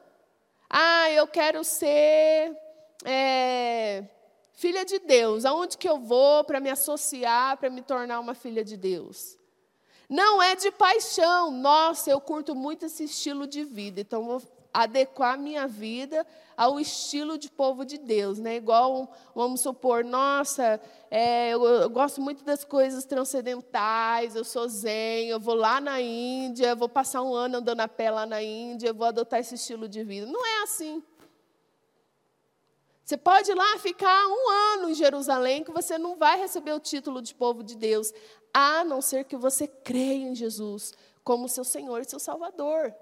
Ah, 0.69 1.11
eu 1.11 1.27
quero 1.27 1.63
ser 1.63 2.57
é, 3.05 4.05
filha 4.55 4.85
de 4.85 4.99
Deus. 4.99 5.45
Aonde 5.45 5.77
que 5.77 5.89
eu 5.89 5.99
vou 5.99 6.45
para 6.45 6.61
me 6.61 6.71
associar, 6.71 7.59
para 7.59 7.69
me 7.69 7.83
tornar 7.83 8.21
uma 8.21 8.35
filha 8.35 8.65
de 8.65 8.77
Deus? 8.77 9.37
Não 10.09 10.43
é 10.43 10.57
de 10.57 10.71
paixão. 10.71 11.51
Nossa, 11.51 12.11
eu 12.11 12.21
curto 12.21 12.55
muito 12.55 12.87
esse 12.87 13.05
estilo 13.05 13.47
de 13.47 13.65
vida, 13.65 14.01
então 14.01 14.25
vou 14.25 14.43
adequar 14.73 15.39
minha 15.39 15.67
vida 15.69 16.27
ao 16.57 16.81
estilo 16.81 17.37
de 17.37 17.51
povo 17.51 17.85
de 17.85 17.99
Deus, 17.99 18.39
né? 18.39 18.57
Igual, 18.57 19.13
vamos 19.35 19.61
supor, 19.61 20.05
nossa, 20.05 20.81
é, 21.11 21.51
eu, 21.51 21.63
eu, 21.65 21.91
gosto 21.91 22.21
muito 22.21 22.45
das 22.45 22.65
coisas 22.65 23.05
transcendentais, 23.05 24.35
eu 24.35 24.45
sou 24.45 24.69
zen, 24.69 25.29
eu 25.29 25.41
vou 25.41 25.55
lá 25.55 25.81
na 25.81 26.01
Índia, 26.01 26.75
vou 26.75 26.89
passar 26.89 27.23
um 27.23 27.35
ano 27.35 27.59
andando 27.59 27.81
a 27.81 27.89
pé 27.89 28.11
lá 28.11 28.25
na 28.25 28.43
Índia, 28.43 28.93
vou 28.93 29.07
adotar 29.07 29.41
esse 29.41 29.57
estilo 29.57 29.89
de 29.89 30.03
vida. 30.05 30.27
Não 30.27 30.47
é 30.47 30.63
assim. 30.63 31.03
Você 33.05 33.17
pode 33.17 33.51
ir 33.51 33.55
lá 33.55 33.79
ficar 33.79 34.27
um 34.27 34.51
ano 34.75 34.89
em 34.89 34.95
Jerusalém, 34.95 35.65
que 35.65 35.73
você 35.73 35.99
não 35.99 36.17
vai 36.17 36.39
receber 36.39 36.73
o 36.73 36.81
título 36.81 37.21
de 37.21 37.35
povo 37.35 37.63
de 37.63 37.77
Deus, 37.77 38.13
a 38.55 38.85
não 38.85 39.03
ser 39.03 39.25
que 39.25 39.37
você 39.37 39.67
creia 39.67 40.29
em 40.29 40.35
Jesus 40.35 40.95
como 41.25 41.49
seu 41.49 41.65
Senhor 41.65 42.01
e 42.01 42.09
seu 42.09 42.19
Salvador. 42.19 42.95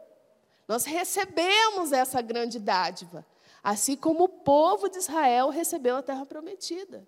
Nós 0.70 0.84
recebemos 0.84 1.90
essa 1.90 2.22
grande 2.22 2.60
dádiva, 2.60 3.26
assim 3.60 3.96
como 3.96 4.22
o 4.22 4.28
povo 4.28 4.88
de 4.88 4.98
Israel 4.98 5.48
recebeu 5.48 5.96
a 5.96 6.02
terra 6.02 6.24
prometida. 6.24 7.04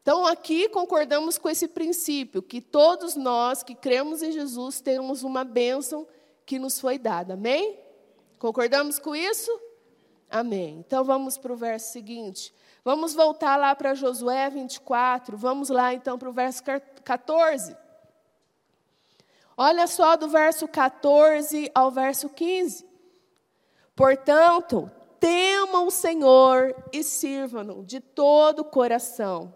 Então, 0.00 0.24
aqui 0.24 0.68
concordamos 0.68 1.38
com 1.38 1.50
esse 1.50 1.66
princípio, 1.66 2.40
que 2.40 2.60
todos 2.60 3.16
nós 3.16 3.64
que 3.64 3.74
cremos 3.74 4.22
em 4.22 4.30
Jesus 4.30 4.80
temos 4.80 5.24
uma 5.24 5.42
bênção 5.42 6.06
que 6.46 6.56
nos 6.56 6.78
foi 6.78 6.98
dada. 6.98 7.34
Amém? 7.34 7.80
Concordamos 8.38 9.00
com 9.00 9.16
isso? 9.16 9.50
Amém. 10.30 10.84
Então, 10.86 11.02
vamos 11.02 11.36
para 11.36 11.52
o 11.52 11.56
verso 11.56 11.90
seguinte. 11.90 12.54
Vamos 12.84 13.12
voltar 13.12 13.56
lá 13.56 13.74
para 13.74 13.92
Josué 13.92 14.48
24. 14.50 15.36
Vamos 15.36 15.68
lá, 15.68 15.92
então, 15.92 16.16
para 16.16 16.30
o 16.30 16.32
verso 16.32 16.62
14. 17.02 17.76
Olha 19.64 19.86
só 19.86 20.16
do 20.16 20.26
verso 20.26 20.66
14 20.66 21.70
ao 21.72 21.88
verso 21.92 22.28
15. 22.28 22.84
Portanto, 23.94 24.90
temam 25.20 25.86
o 25.86 25.90
Senhor 25.92 26.74
e 26.92 27.04
sirvam-no 27.04 27.84
de 27.84 28.00
todo 28.00 28.58
o 28.58 28.64
coração. 28.64 29.54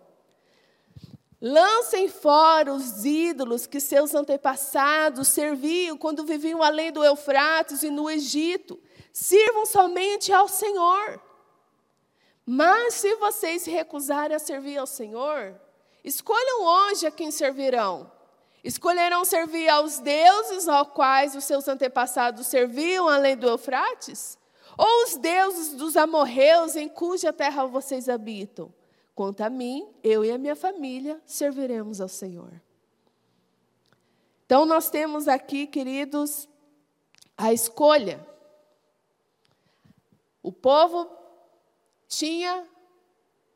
Lancem 1.42 2.06
fora 2.08 2.72
os 2.72 3.04
ídolos 3.04 3.66
que 3.66 3.80
seus 3.80 4.14
antepassados 4.14 5.26
serviam 5.26 5.98
quando 5.98 6.24
viviam 6.24 6.62
além 6.62 6.92
do 6.92 7.02
Eufrates 7.02 7.82
e 7.82 7.90
no 7.90 8.08
Egito. 8.08 8.78
Sirvam 9.12 9.66
somente 9.66 10.32
ao 10.32 10.46
Senhor. 10.46 11.20
Mas 12.46 12.94
se 12.94 13.12
vocês 13.16 13.66
recusarem 13.66 14.36
a 14.36 14.38
servir 14.38 14.78
ao 14.78 14.86
Senhor, 14.86 15.60
escolham 16.04 16.62
hoje 16.62 17.08
a 17.08 17.10
quem 17.10 17.32
servirão 17.32 18.14
Escolherão 18.66 19.24
servir 19.24 19.68
aos 19.68 20.00
deuses 20.00 20.66
aos 20.66 20.88
quais 20.88 21.36
os 21.36 21.44
seus 21.44 21.68
antepassados 21.68 22.48
serviam 22.48 23.08
além 23.08 23.36
do 23.36 23.46
Eufrates? 23.46 24.36
Ou 24.76 25.04
os 25.04 25.16
deuses 25.16 25.74
dos 25.74 25.96
amorreus 25.96 26.74
em 26.74 26.88
cuja 26.88 27.32
terra 27.32 27.64
vocês 27.64 28.08
habitam? 28.08 28.74
Quanto 29.14 29.42
a 29.42 29.48
mim, 29.48 29.88
eu 30.02 30.24
e 30.24 30.32
a 30.32 30.36
minha 30.36 30.56
família 30.56 31.22
serviremos 31.24 32.00
ao 32.00 32.08
Senhor. 32.08 32.60
Então, 34.44 34.66
nós 34.66 34.90
temos 34.90 35.28
aqui, 35.28 35.68
queridos, 35.68 36.48
a 37.38 37.52
escolha. 37.52 38.26
O 40.42 40.50
povo 40.50 41.08
tinha 42.08 42.66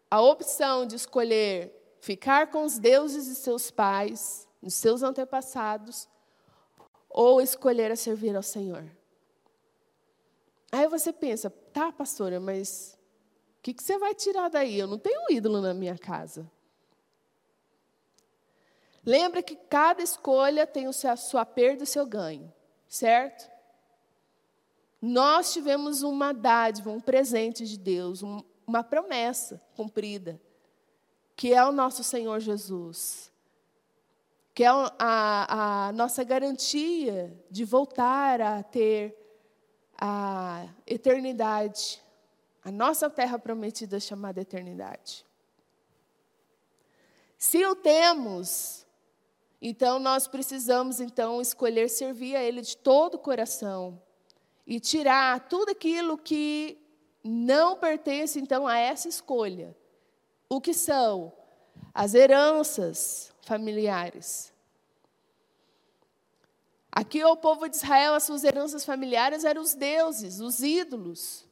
a 0.09 0.21
opção 0.21 0.87
de 0.87 0.95
escolher 0.95 1.97
ficar 2.01 2.53
com 2.53 2.63
os 2.63 2.79
deuses 2.79 3.27
de 3.27 3.35
seus 3.35 3.73
pais 3.73 4.49
nos 4.61 4.75
seus 4.75 5.03
antepassados, 5.03 6.09
ou 7.09 7.41
escolher 7.41 7.91
a 7.91 7.97
servir 7.97 8.37
ao 8.37 8.43
Senhor. 8.43 8.85
Aí 10.71 10.87
você 10.87 11.13
pensa, 11.13 11.51
tá, 11.51 11.91
pastora, 11.91 12.39
mas 12.39 12.97
o 13.59 13.63
que, 13.63 13.75
que 13.75 13.83
você 13.83 13.99
vai 13.99 14.15
tirar 14.15 14.49
daí? 14.49 14.79
Eu 14.79 14.87
não 14.87 14.99
tenho 14.99 15.21
um 15.23 15.33
ídolo 15.33 15.61
na 15.61 15.75
minha 15.75 15.99
casa. 15.99 16.49
Lembra 19.05 19.43
que 19.43 19.57
cada 19.57 20.03
escolha 20.03 20.67
tem 20.67 20.87
a 20.87 21.17
sua 21.17 21.45
perda 21.45 21.83
e 21.83 21.85
o 21.85 21.87
seu 21.87 22.07
ganho, 22.07 22.53
certo? 22.87 23.51
Nós 25.03 25.53
tivemos 25.53 26.03
uma 26.03 26.33
dádiva, 26.33 26.91
um 26.91 27.01
presente 27.01 27.67
de 27.67 27.79
Deus, 27.79 28.23
uma 28.67 28.85
promessa 28.85 29.61
cumprida, 29.75 30.41
que 31.35 31.55
é 31.55 31.65
o 31.65 31.73
nosso 31.73 32.05
Senhor 32.05 32.39
Jesus 32.39 33.30
que 34.61 34.65
é 34.65 34.69
a, 34.69 35.87
a 35.89 35.93
nossa 35.93 36.23
garantia 36.23 37.35
de 37.51 37.65
voltar 37.65 38.43
a 38.43 38.63
ter 38.63 39.17
a 39.99 40.69
eternidade, 40.87 41.99
a 42.63 42.71
nossa 42.71 43.09
terra 43.09 43.39
prometida 43.39 43.99
chamada 43.99 44.39
eternidade. 44.39 45.25
Se 47.39 47.65
o 47.65 47.75
temos, 47.75 48.85
Então 49.63 49.99
nós 49.99 50.29
precisamos 50.29 51.01
então 51.01 51.41
escolher 51.41 51.89
servir 51.89 52.37
a 52.37 52.43
ele 52.43 52.61
de 52.61 52.77
todo 52.77 53.15
o 53.15 53.19
coração 53.19 53.99
e 54.67 54.79
tirar 54.79 55.49
tudo 55.49 55.71
aquilo 55.71 56.19
que 56.19 56.79
não 57.25 57.79
pertence 57.79 58.39
então 58.39 58.69
a 58.69 58.77
essa 58.77 59.09
escolha. 59.09 59.75
O 60.51 60.61
que 60.61 60.75
são 60.75 61.33
as 61.95 62.13
heranças 62.13 63.33
familiares. 63.41 64.50
Aqui 66.93 67.23
o 67.25 67.37
povo 67.37 67.69
de 67.69 67.77
Israel, 67.77 68.15
as 68.15 68.25
suas 68.25 68.43
heranças 68.43 68.85
familiares 68.85 69.45
eram 69.45 69.63
os 69.63 69.75
deuses, 69.75 70.41
os 70.41 70.63
ídolos. 70.63 71.47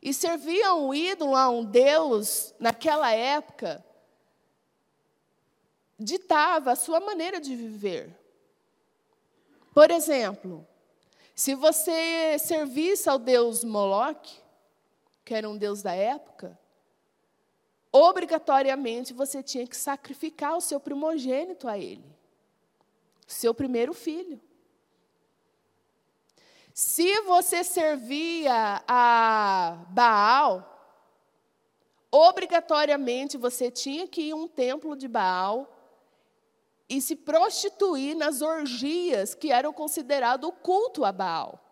E 0.00 0.14
serviam 0.14 0.88
um 0.88 0.94
ídolo 0.94 1.36
a 1.36 1.50
um 1.50 1.64
deus, 1.64 2.54
naquela 2.58 3.12
época, 3.12 3.84
ditava 5.98 6.72
a 6.72 6.76
sua 6.76 7.00
maneira 7.00 7.40
de 7.40 7.54
viver. 7.54 8.16
Por 9.74 9.90
exemplo, 9.90 10.66
se 11.34 11.54
você 11.54 12.38
servisse 12.38 13.08
ao 13.08 13.18
deus 13.18 13.62
Moloque, 13.62 14.38
que 15.24 15.34
era 15.34 15.48
um 15.48 15.56
deus 15.56 15.82
da 15.82 15.92
época, 15.92 16.58
obrigatoriamente 17.92 19.12
você 19.12 19.42
tinha 19.42 19.66
que 19.66 19.76
sacrificar 19.76 20.56
o 20.56 20.60
seu 20.60 20.80
primogênito 20.80 21.68
a 21.68 21.78
ele, 21.78 22.04
seu 23.32 23.54
primeiro 23.54 23.94
filho. 23.94 24.40
Se 26.74 27.20
você 27.22 27.62
servia 27.62 28.82
a 28.86 29.84
Baal, 29.88 30.66
obrigatoriamente 32.10 33.36
você 33.36 33.70
tinha 33.70 34.08
que 34.08 34.22
ir 34.22 34.32
a 34.32 34.36
um 34.36 34.48
templo 34.48 34.96
de 34.96 35.06
Baal 35.06 35.76
e 36.88 37.00
se 37.00 37.14
prostituir 37.14 38.16
nas 38.16 38.42
orgias 38.42 39.34
que 39.34 39.52
eram 39.52 39.72
considerado 39.72 40.44
o 40.44 40.52
culto 40.52 41.04
a 41.04 41.12
Baal. 41.12 41.64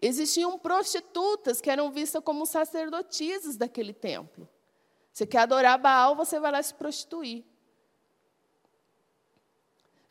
Existiam 0.00 0.58
prostitutas 0.58 1.60
que 1.60 1.70
eram 1.70 1.90
vistas 1.90 2.22
como 2.22 2.46
sacerdotisas 2.46 3.56
daquele 3.56 3.92
templo. 3.92 4.48
Você 5.12 5.26
quer 5.26 5.40
adorar 5.40 5.78
Baal, 5.78 6.14
você 6.14 6.38
vai 6.38 6.52
lá 6.52 6.62
se 6.62 6.74
prostituir. 6.74 7.44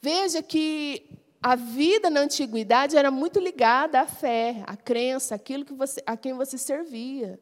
Veja 0.06 0.44
que 0.44 1.04
a 1.42 1.56
vida 1.56 2.12
na 2.12 2.20
antiguidade 2.20 2.96
era 2.96 3.10
muito 3.10 3.40
ligada 3.40 4.02
à 4.02 4.06
fé, 4.06 4.64
à 4.68 4.78
crença, 4.78 5.34
aquilo 5.34 5.66
que 5.66 5.74
você, 5.74 6.00
a 6.06 6.16
quem 6.16 6.36
você 6.36 6.60
servia. 6.60 7.40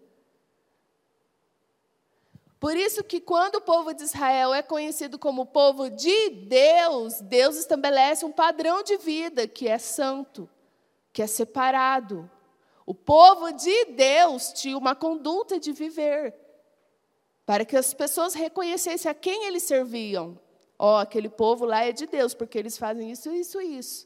Por 2.62 2.78
isso 2.78 3.04
que 3.04 3.20
quando 3.20 3.56
o 3.56 3.62
povo 3.62 3.94
de 3.94 4.04
Israel 4.04 4.54
é 4.54 4.62
conhecido 4.62 5.20
como 5.20 5.46
povo 5.46 5.90
de 5.90 6.30
Deus, 6.30 7.20
Deus 7.20 7.58
estabelece 7.58 8.24
um 8.24 8.32
padrão 8.32 8.82
de 8.82 8.96
vida 8.96 9.46
que 9.46 9.68
é 9.68 9.78
santo, 9.78 10.50
que 11.12 11.22
é 11.22 11.28
separado. 11.28 12.32
O 12.86 12.96
povo 12.96 13.52
de 13.52 13.88
Deus 13.88 14.54
tinha 14.54 14.78
uma 14.78 14.96
conduta 14.96 15.60
de 15.60 15.74
viver, 15.74 16.34
para 17.46 17.66
que 17.66 17.76
as 17.76 17.94
pessoas 17.94 18.34
reconhecessem 18.34 19.12
a 19.12 19.14
quem 19.14 19.48
eles 19.48 19.64
serviam. 19.64 20.40
Ó, 20.86 20.96
oh, 20.96 20.98
aquele 20.98 21.30
povo 21.30 21.64
lá 21.64 21.86
é 21.86 21.94
de 21.94 22.06
Deus, 22.06 22.34
porque 22.34 22.58
eles 22.58 22.78
fazem 22.78 23.10
isso, 23.10 23.32
isso 23.32 23.62
isso. 23.62 24.06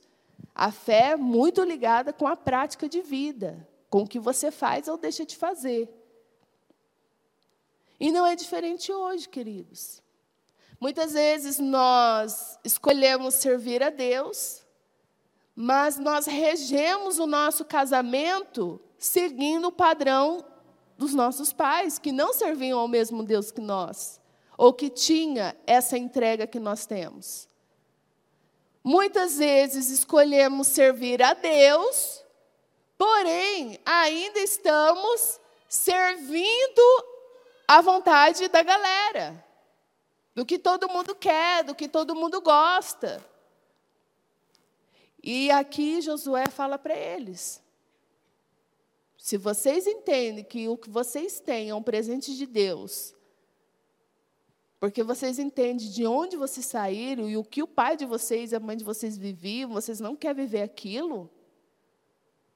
A 0.53 0.71
fé 0.71 1.13
é 1.13 1.15
muito 1.15 1.63
ligada 1.63 2.13
com 2.13 2.27
a 2.27 2.35
prática 2.35 2.87
de 2.87 3.01
vida, 3.01 3.67
com 3.89 4.03
o 4.03 4.07
que 4.07 4.19
você 4.19 4.51
faz 4.51 4.87
ou 4.87 4.95
deixa 4.95 5.25
de 5.25 5.35
fazer. 5.35 5.89
E 7.99 8.11
não 8.11 8.27
é 8.27 8.35
diferente 8.35 8.93
hoje, 8.93 9.27
queridos. 9.27 10.03
Muitas 10.79 11.13
vezes 11.13 11.57
nós 11.57 12.59
escolhemos 12.63 13.33
servir 13.33 13.81
a 13.81 13.89
Deus, 13.89 14.63
mas 15.55 15.97
nós 15.97 16.27
regemos 16.27 17.17
o 17.17 17.25
nosso 17.25 17.65
casamento 17.65 18.79
seguindo 18.99 19.69
o 19.69 19.71
padrão 19.71 20.45
dos 20.95 21.15
nossos 21.15 21.51
pais, 21.51 21.97
que 21.97 22.11
não 22.11 22.33
serviam 22.33 22.77
ao 22.77 22.87
mesmo 22.87 23.23
Deus 23.23 23.49
que 23.49 23.61
nós, 23.61 24.21
ou 24.57 24.73
que 24.73 24.89
tinha 24.89 25.55
essa 25.67 25.97
entrega 25.97 26.47
que 26.47 26.59
nós 26.59 26.85
temos. 26.85 27.47
Muitas 28.83 29.37
vezes 29.37 29.89
escolhemos 29.89 30.67
servir 30.67 31.21
a 31.21 31.33
Deus, 31.33 32.23
porém 32.97 33.79
ainda 33.85 34.39
estamos 34.39 35.39
servindo 35.69 37.05
à 37.67 37.81
vontade 37.81 38.47
da 38.47 38.63
galera, 38.63 39.45
do 40.33 40.45
que 40.45 40.57
todo 40.57 40.89
mundo 40.89 41.13
quer, 41.13 41.63
do 41.63 41.75
que 41.75 41.87
todo 41.87 42.15
mundo 42.15 42.41
gosta. 42.41 43.23
E 45.21 45.51
aqui 45.51 46.01
Josué 46.01 46.47
fala 46.47 46.79
para 46.79 46.95
eles: 46.95 47.61
se 49.17 49.37
vocês 49.37 49.85
entendem 49.85 50.45
que 50.45 50.69
o 50.69 50.77
que 50.77 50.89
vocês 50.89 51.39
têm 51.41 51.69
é 51.69 51.75
um 51.75 51.83
presente 51.83 52.35
de 52.35 52.45
Deus, 52.45 53.13
porque 54.79 55.01
vocês 55.03 55.39
entendem 55.39 55.89
de 55.89 56.05
onde 56.05 56.37
vocês 56.37 56.65
saíram 56.65 57.27
e 57.29 57.35
o 57.35 57.43
que 57.43 57.63
o 57.63 57.67
pai 57.67 57.97
de 57.97 58.05
vocês 58.05 58.51
e 58.51 58.55
a 58.55 58.59
mãe 58.59 58.77
de 58.77 58.83
vocês 58.83 59.17
viviam, 59.17 59.71
vocês 59.71 59.99
não 59.99 60.15
querem 60.15 60.45
viver 60.45 60.61
aquilo, 60.61 61.29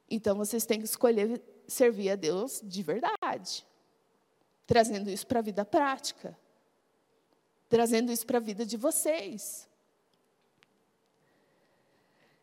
então 0.10 0.36
vocês 0.36 0.66
têm 0.66 0.80
que 0.80 0.86
escolher 0.86 1.42
servir 1.68 2.12
a 2.12 2.16
Deus 2.16 2.62
de 2.64 2.84
verdade, 2.84 3.66
trazendo 4.68 5.10
isso 5.10 5.26
para 5.26 5.40
a 5.40 5.44
vida 5.44 5.66
prática, 5.66 6.38
trazendo 7.68 8.12
isso 8.12 8.26
para 8.26 8.38
a 8.38 8.42
vida 8.42 8.66
de 8.66 8.78
vocês. 8.78 9.68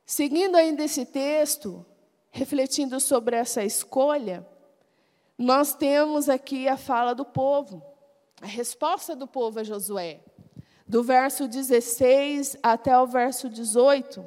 Seguindo 0.05 0.57
ainda 0.57 0.83
esse 0.83 1.05
texto, 1.05 1.85
refletindo 2.31 2.99
sobre 2.99 3.37
essa 3.37 3.63
escolha, 3.63 4.47
nós 5.37 5.75
temos 5.75 6.29
aqui 6.29 6.67
a 6.67 6.79
fala 6.79 7.15
do 7.15 7.25
povo, 7.25 7.83
a 8.41 8.47
resposta 8.47 9.15
do 9.15 9.27
povo 9.27 9.61
a 9.61 9.65
Josué, 9.65 10.21
do 10.87 11.03
verso 11.03 11.47
16 11.47 12.57
até 12.63 12.99
o 12.99 13.07
verso 13.07 13.49
18. 13.49 14.25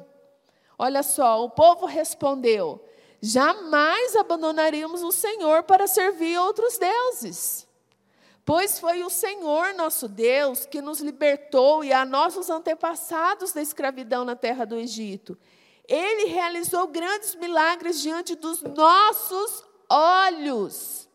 Olha 0.78 1.02
só, 1.02 1.44
o 1.44 1.50
povo 1.50 1.86
respondeu: 1.86 2.84
Jamais 3.20 4.16
abandonaríamos 4.16 5.02
o 5.02 5.12
Senhor 5.12 5.62
para 5.62 5.86
servir 5.86 6.38
outros 6.38 6.78
deuses. 6.78 7.66
Pois 8.44 8.78
foi 8.78 9.04
o 9.04 9.10
Senhor 9.10 9.72
nosso 9.74 10.08
Deus 10.08 10.66
que 10.66 10.82
nos 10.82 11.00
libertou 11.00 11.84
e 11.84 11.92
a 11.92 12.04
nossos 12.04 12.50
antepassados 12.50 13.52
da 13.52 13.62
escravidão 13.62 14.24
na 14.24 14.34
terra 14.34 14.64
do 14.64 14.76
Egito 14.76 15.38
ele 15.88 16.26
realizou 16.26 16.86
grandes 16.88 17.34
milagres 17.34 18.00
diante 18.00 18.34
dos 18.34 18.62
nossos 18.62 19.64
olhos. 19.90 21.08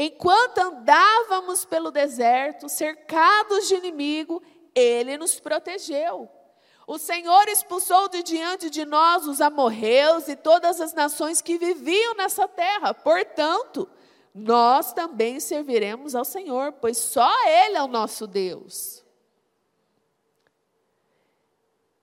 Enquanto 0.00 0.58
andávamos 0.58 1.64
pelo 1.64 1.90
deserto, 1.90 2.68
cercados 2.68 3.66
de 3.66 3.74
inimigo, 3.74 4.40
ele 4.72 5.16
nos 5.16 5.40
protegeu. 5.40 6.30
O 6.86 6.98
Senhor 6.98 7.48
expulsou 7.48 8.08
de 8.08 8.22
diante 8.22 8.70
de 8.70 8.84
nós 8.84 9.26
os 9.26 9.40
amorreus 9.40 10.28
e 10.28 10.36
todas 10.36 10.80
as 10.80 10.94
nações 10.94 11.42
que 11.42 11.58
viviam 11.58 12.14
nessa 12.14 12.46
terra. 12.46 12.94
Portanto, 12.94 13.88
nós 14.32 14.92
também 14.92 15.40
serviremos 15.40 16.14
ao 16.14 16.24
Senhor, 16.24 16.74
pois 16.74 16.96
só 16.96 17.28
Ele 17.48 17.76
é 17.76 17.82
o 17.82 17.88
nosso 17.88 18.28
Deus. 18.28 19.04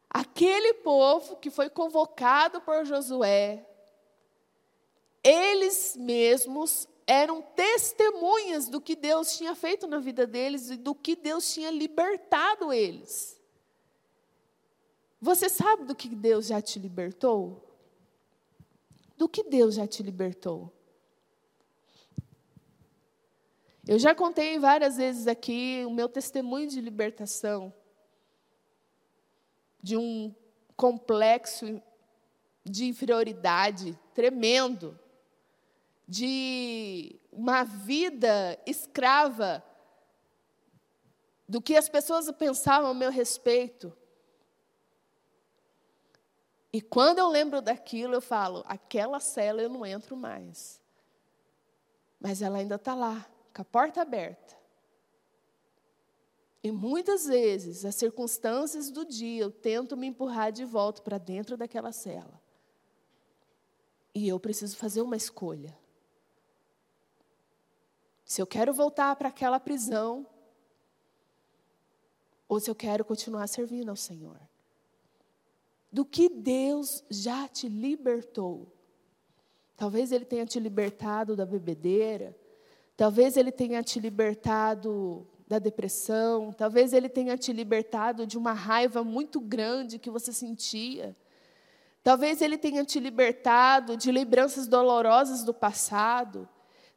Aquele 0.10 0.74
povo 0.74 1.38
que 1.38 1.50
foi 1.50 1.70
convocado 1.70 2.60
por 2.60 2.84
Josué, 2.84 3.66
eles 5.24 5.96
mesmos 5.96 6.90
eram 7.08 7.42
testemunhas 7.42 8.68
do 8.68 8.82
que 8.82 8.96
Deus 8.96 9.38
tinha 9.38 9.54
feito 9.54 9.86
na 9.86 10.00
vida 10.00 10.26
deles 10.26 10.70
e 10.70 10.78
do 10.78 10.96
que 10.96 11.16
Deus 11.16 11.54
tinha 11.54 11.70
libertado 11.70 12.74
eles. 12.74 13.40
Você 15.22 15.50
sabe 15.50 15.86
do 15.86 15.96
que 15.96 16.10
Deus 16.10 16.48
já 16.48 16.62
te 16.62 16.80
libertou? 16.80 17.64
Do 19.18 19.30
que 19.30 19.44
Deus 19.44 19.76
já 19.76 19.88
te 19.88 20.04
libertou? 20.04 20.72
Eu 23.88 24.00
já 24.00 24.16
contei 24.16 24.58
várias 24.58 24.98
vezes 24.98 25.28
aqui 25.28 25.84
o 25.86 25.92
meu 25.92 26.10
testemunho 26.10 26.68
de 26.68 26.82
libertação 26.82 27.72
de 29.82 29.96
um 29.96 30.34
complexo 30.76 31.80
de 32.64 32.86
inferioridade 32.86 33.98
tremendo, 34.16 35.00
de 36.08 37.20
uma 37.32 37.64
vida 37.64 38.60
escrava 38.66 39.64
do 41.48 41.62
que 41.62 41.76
as 41.76 41.90
pessoas 41.90 42.30
pensavam 42.32 42.92
a 42.92 42.94
meu 42.94 43.12
respeito. 43.12 43.96
E 46.72 46.82
quando 46.82 47.20
eu 47.20 47.30
lembro 47.30 47.62
daquilo, 47.62 48.16
eu 48.16 48.22
falo: 48.22 48.64
aquela 48.68 49.20
cela 49.20 49.62
eu 49.62 49.70
não 49.70 49.86
entro 49.86 50.16
mais. 50.16 50.82
Mas 52.20 52.42
ela 52.42 52.58
ainda 52.58 52.76
está 52.76 52.94
lá, 52.94 53.26
com 53.54 53.62
a 53.62 53.66
porta 53.66 54.02
aberta. 54.02 54.56
E 56.64 56.72
muitas 56.72 57.28
vezes, 57.28 57.86
as 57.86 57.94
circunstâncias 57.94 58.90
do 58.90 59.06
dia, 59.06 59.44
eu 59.44 59.52
tento 59.52 59.96
me 59.96 60.08
empurrar 60.08 60.52
de 60.52 60.66
volta 60.66 61.02
para 61.02 61.20
dentro 61.20 61.56
daquela 61.56 61.92
cela. 61.92 62.42
E 64.16 64.28
eu 64.28 64.40
preciso 64.40 64.76
fazer 64.76 65.02
uma 65.02 65.16
escolha. 65.16 65.78
Se 68.26 68.42
eu 68.42 68.48
quero 68.48 68.74
voltar 68.74 69.16
para 69.16 69.30
aquela 69.30 69.60
prisão, 69.60 70.26
ou 72.48 72.60
se 72.60 72.70
eu 72.70 72.76
quero 72.76 73.06
continuar 73.06 73.48
servindo 73.48 73.90
ao 73.90 73.96
Senhor. 73.96 74.40
Do 75.92 76.04
que 76.04 76.28
Deus 76.28 77.04
já 77.10 77.48
te 77.48 77.68
libertou. 77.68 78.72
Talvez 79.78 80.12
Ele 80.12 80.26
tenha 80.26 80.46
te 80.46 80.60
libertado 80.60 81.36
da 81.36 81.46
bebedeira, 81.46 82.36
talvez 82.96 83.38
Ele 83.38 83.52
tenha 83.52 83.84
te 83.84 84.00
libertado 84.00 85.28
da 85.48 85.60
depressão, 85.60 86.52
talvez 86.52 86.94
Ele 86.94 87.10
tenha 87.10 87.38
te 87.38 87.54
libertado 87.54 88.26
de 88.26 88.38
uma 88.38 88.54
raiva 88.54 89.04
muito 89.04 89.40
grande 89.40 90.00
que 90.00 90.10
você 90.10 90.32
sentia. 90.32 91.16
Talvez 92.04 92.42
Ele 92.42 92.58
tenha 92.58 92.84
te 92.84 93.00
libertado 93.00 93.98
de 93.98 94.12
lembranças 94.12 94.68
dolorosas 94.68 95.44
do 95.44 95.54
passado. 95.54 96.48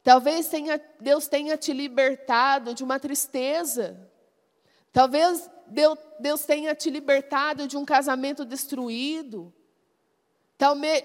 Talvez 0.08 0.48
tenha, 0.48 0.80
Deus 0.98 1.28
tenha 1.28 1.54
te 1.58 1.70
libertado 1.70 2.72
de 2.72 2.82
uma 2.82 2.98
tristeza. 2.98 4.10
Talvez 4.90 5.50
Deus, 5.66 5.98
Deus 6.18 6.46
tenha 6.46 6.74
te 6.74 6.88
libertado 6.88 7.68
de 7.68 7.76
um 7.76 7.84
casamento 7.84 8.42
destruído. 8.46 9.52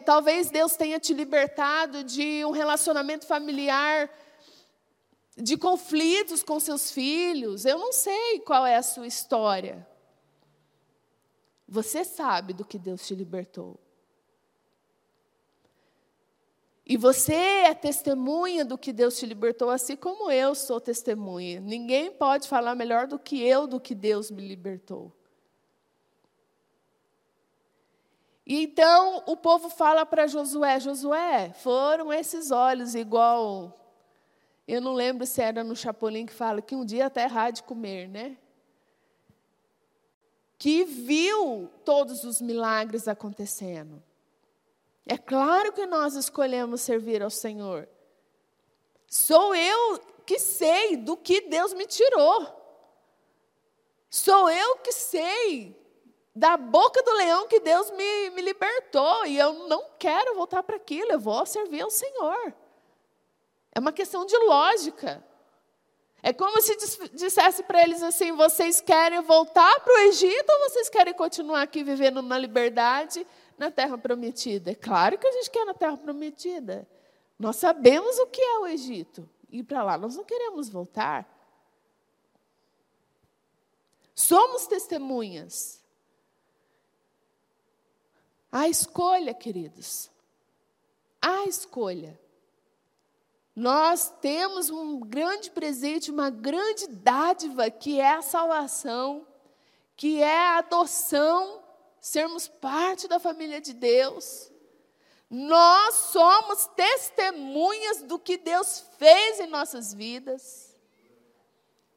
Talvez 0.06 0.50
Deus 0.50 0.78
tenha 0.78 1.02
te 1.02 1.14
libertado 1.14 2.02
de 2.06 2.46
um 2.46 2.52
relacionamento 2.52 3.28
familiar, 3.28 4.10
de 5.36 5.58
conflitos 5.58 6.42
com 6.42 6.58
seus 6.58 6.90
filhos. 6.90 7.66
Eu 7.66 7.78
não 7.78 7.92
sei 7.92 8.40
qual 8.40 8.66
é 8.66 8.78
a 8.78 8.82
sua 8.82 9.06
história. 9.06 9.86
Você 11.68 12.06
sabe 12.06 12.54
do 12.54 12.64
que 12.64 12.80
Deus 12.80 13.06
te 13.06 13.14
libertou. 13.14 13.78
E 16.86 16.98
você 16.98 17.34
é 17.34 17.74
testemunha 17.74 18.66
do 18.66 18.78
que 18.78 18.92
Deus 18.92 19.18
te 19.18 19.26
libertou, 19.26 19.70
assim 19.70 19.96
como 19.96 20.30
eu 20.30 20.54
sou 20.54 20.82
testemunha. 20.82 21.62
Ninguém 21.62 22.12
pode 22.12 22.48
falar 22.48 22.76
melhor 22.76 23.08
do 23.08 23.18
que 23.18 23.42
eu 23.42 23.66
do 23.66 23.80
que 23.80 23.96
Deus 23.96 24.30
me 24.30 24.46
libertou. 24.46 25.12
E 28.46 28.64
então 28.64 29.24
o 29.26 29.38
povo 29.38 29.70
fala 29.70 30.06
para 30.06 30.28
Josué: 30.28 30.80
Josué, 30.80 31.54
foram 31.54 32.12
esses 32.12 32.52
olhos, 32.52 32.94
igual. 32.96 33.80
Eu 34.68 34.82
não 34.82 34.94
lembro 34.94 35.26
se 35.26 35.42
era 35.42 35.64
no 35.64 35.76
Chapolin 35.76 36.26
que 36.26 36.34
fala 36.34 36.62
que 36.62 36.76
um 36.76 36.86
dia 36.86 37.06
até 37.06 37.24
errar 37.24 37.52
de 37.52 37.64
comer, 37.64 38.08
né? 38.08 38.38
Que 40.58 40.84
viu 40.84 41.70
todos 41.86 42.24
os 42.26 42.42
milagres 42.42 43.08
acontecendo. 43.08 44.02
É 45.06 45.18
claro 45.18 45.74
que 45.74 45.86
nós 45.86 46.16
escolhemos 46.16 46.82
servir 46.82 47.22
ao 47.22 47.30
Senhor. 47.30 47.88
Sou 49.08 49.54
eu 49.54 50.00
que 50.26 50.40
sei 50.40 50.98
do 50.98 51.18
que 51.18 51.42
Deus 51.42 51.74
me 51.74 51.86
tirou. 51.86 52.48
Sou 54.10 54.50
eu 54.50 54.78
que 54.78 54.92
sei 54.92 55.76
da 56.36 56.58
boca 56.58 57.02
do 57.04 57.14
leão 57.14 57.48
que 57.48 57.60
Deus 57.60 57.92
me, 57.92 58.30
me 58.32 58.42
libertou. 58.42 59.26
E 59.26 59.38
eu 59.38 59.68
não 59.68 59.86
quero 60.00 60.36
voltar 60.36 60.64
para 60.64 60.78
aquilo, 60.78 61.12
eu 61.12 61.20
vou 61.20 61.46
servir 61.46 61.82
ao 61.82 61.90
Senhor. 61.90 62.54
É 63.74 63.80
uma 63.80 63.92
questão 63.92 64.26
de 64.26 64.38
lógica. 64.38 65.24
É 66.22 66.32
como 66.32 66.62
se 66.62 66.78
dissesse 67.14 67.64
para 67.64 67.84
eles 67.84 68.02
assim: 68.02 68.32
vocês 68.32 68.80
querem 68.80 69.22
voltar 69.22 69.80
para 69.82 69.94
o 69.94 69.98
Egito 70.08 70.50
ou 70.50 70.70
vocês 70.70 70.88
querem 70.88 71.14
continuar 71.14 71.64
aqui 71.64 71.84
vivendo 71.84 72.22
na 72.22 72.38
liberdade? 72.38 73.28
Na 73.58 73.72
terra 73.72 73.98
prometida? 73.98 74.72
É 74.72 74.76
claro 74.76 75.18
que 75.18 75.28
a 75.28 75.32
gente 75.32 75.50
quer 75.50 75.66
na 75.66 75.74
terra 75.74 75.98
prometida. 75.98 76.88
Nós 77.38 77.56
sabemos 77.56 78.18
o 78.20 78.28
que 78.28 78.42
é 78.42 78.60
o 78.60 78.68
Egito. 78.68 79.30
Ir 79.50 79.64
para 79.64 79.84
lá, 79.84 79.98
nós 79.98 80.16
não 80.16 80.24
queremos 80.24 80.70
voltar. 80.70 81.28
Somos 84.16 84.68
testemunhas. 84.68 85.84
A 88.52 88.70
escolha, 88.70 89.34
queridos. 89.34 90.12
A 91.22 91.46
escolha. 91.46 92.20
Nós 93.56 94.12
temos 94.22 94.70
um 94.70 95.00
grande 95.00 95.52
presente, 95.52 96.12
uma 96.12 96.30
grande 96.30 96.88
dádiva, 96.88 97.70
que 97.70 98.00
é 98.00 98.14
a 98.14 98.22
salvação, 98.22 99.28
que 99.96 100.22
é 100.22 100.38
a 100.38 100.58
adoção 100.58 101.63
sermos 102.04 102.50
parte 102.50 103.08
da 103.08 103.18
família 103.18 103.62
de 103.62 103.72
Deus. 103.72 104.52
Nós 105.30 105.96
somos 105.96 106.68
testemunhas 106.76 108.02
do 108.04 108.20
que 108.20 108.38
Deus 108.38 108.84
fez 108.98 109.40
em 109.40 109.48
nossas 109.48 109.94
vidas. 109.94 110.78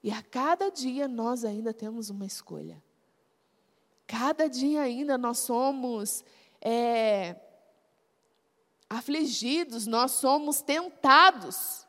E 0.05 0.13
a 0.13 0.23
cada 0.23 0.71
dia 0.71 1.09
nós 1.09 1.45
ainda 1.45 1.75
temos 1.75 2.09
uma 2.09 2.25
escolha. 2.25 2.81
Cada 4.07 4.49
dia 4.49 4.83
ainda 4.83 5.19
nós 5.19 5.39
somos 5.39 6.25
é, 6.61 7.35
afligidos, 8.89 9.89
nós 9.89 10.13
somos 10.13 10.63
tentados 10.63 11.85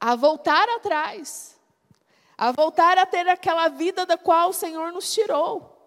a 0.00 0.16
voltar 0.16 0.68
atrás, 0.70 1.56
a 2.36 2.50
voltar 2.50 2.98
a 2.98 3.06
ter 3.06 3.28
aquela 3.28 3.68
vida 3.68 4.04
da 4.04 4.18
qual 4.18 4.50
o 4.50 4.52
Senhor 4.52 4.90
nos 4.92 5.14
tirou. 5.14 5.79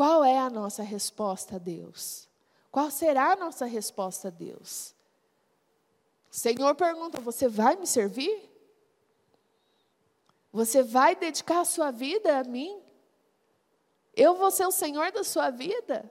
Qual 0.00 0.24
é 0.24 0.38
a 0.38 0.48
nossa 0.48 0.82
resposta 0.82 1.56
a 1.56 1.58
Deus? 1.58 2.26
Qual 2.72 2.90
será 2.90 3.32
a 3.32 3.36
nossa 3.36 3.66
resposta 3.66 4.28
a 4.28 4.30
Deus? 4.30 4.94
O 6.32 6.34
Senhor 6.34 6.74
pergunta: 6.74 7.20
Você 7.20 7.46
vai 7.46 7.76
me 7.76 7.86
servir? 7.86 8.50
Você 10.50 10.82
vai 10.82 11.14
dedicar 11.14 11.60
a 11.60 11.64
sua 11.66 11.90
vida 11.90 12.38
a 12.38 12.44
mim? 12.44 12.80
Eu 14.16 14.36
vou 14.36 14.50
ser 14.50 14.64
o 14.64 14.70
Senhor 14.70 15.12
da 15.12 15.22
sua 15.22 15.50
vida? 15.50 16.10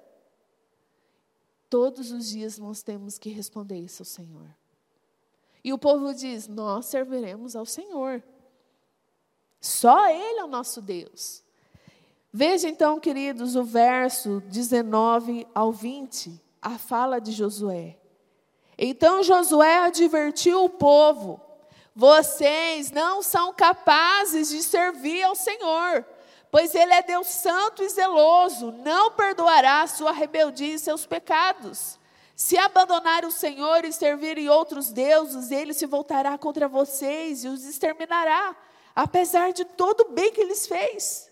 Todos 1.68 2.12
os 2.12 2.30
dias 2.30 2.60
nós 2.60 2.84
temos 2.84 3.18
que 3.18 3.32
responder 3.32 3.80
isso 3.80 4.04
ao 4.04 4.06
Senhor. 4.06 4.56
E 5.64 5.74
o 5.74 5.80
povo 5.80 6.14
diz: 6.14 6.48
Nós 6.48 6.86
serviremos 6.86 7.56
ao 7.56 7.66
Senhor. 7.66 8.22
Só 9.60 10.08
Ele 10.10 10.42
é 10.42 10.44
o 10.44 10.48
nosso 10.48 10.80
Deus. 10.80 11.44
Veja 12.32 12.70
então, 12.70 13.00
queridos, 13.00 13.56
o 13.56 13.64
verso 13.64 14.42
19 14.48 15.48
ao 15.54 15.72
20, 15.72 16.40
a 16.62 16.78
fala 16.78 17.20
de 17.20 17.32
Josué. 17.32 17.98
Então 18.78 19.24
Josué 19.24 19.80
advertiu 19.80 20.64
o 20.64 20.70
povo: 20.70 21.42
vocês 21.96 22.92
não 22.92 23.24
são 23.24 23.52
capazes 23.52 24.50
de 24.50 24.62
servir 24.62 25.24
ao 25.24 25.34
Senhor, 25.34 26.06
pois 26.52 26.76
Ele 26.76 26.94
é 26.94 27.02
Deus 27.02 27.28
santo 27.28 27.82
e 27.82 27.90
zeloso, 27.90 28.72
não 28.72 29.12
perdoará 29.12 29.86
sua 29.88 30.12
rebeldia 30.12 30.76
e 30.76 30.80
seus 30.80 31.08
pecados. 31.08 31.98
Se 32.36 32.58
abandonarem 32.58 33.28
o 33.28 33.34
Senhor 33.34 33.84
e 33.84 33.92
servirem 33.92 34.48
outros 34.48 34.92
deuses, 34.92 35.52
Ele 35.52 35.74
se 35.74 35.88
voltará 35.88 36.38
contra 36.38 36.68
vocês 36.68 37.44
e 37.44 37.48
os 37.48 37.66
exterminará, 37.66 38.56
apesar 38.96 39.52
de 39.52 39.66
todo 39.66 40.02
o 40.02 40.12
bem 40.12 40.32
que 40.32 40.46
lhes 40.46 40.68
fez. 40.68 41.29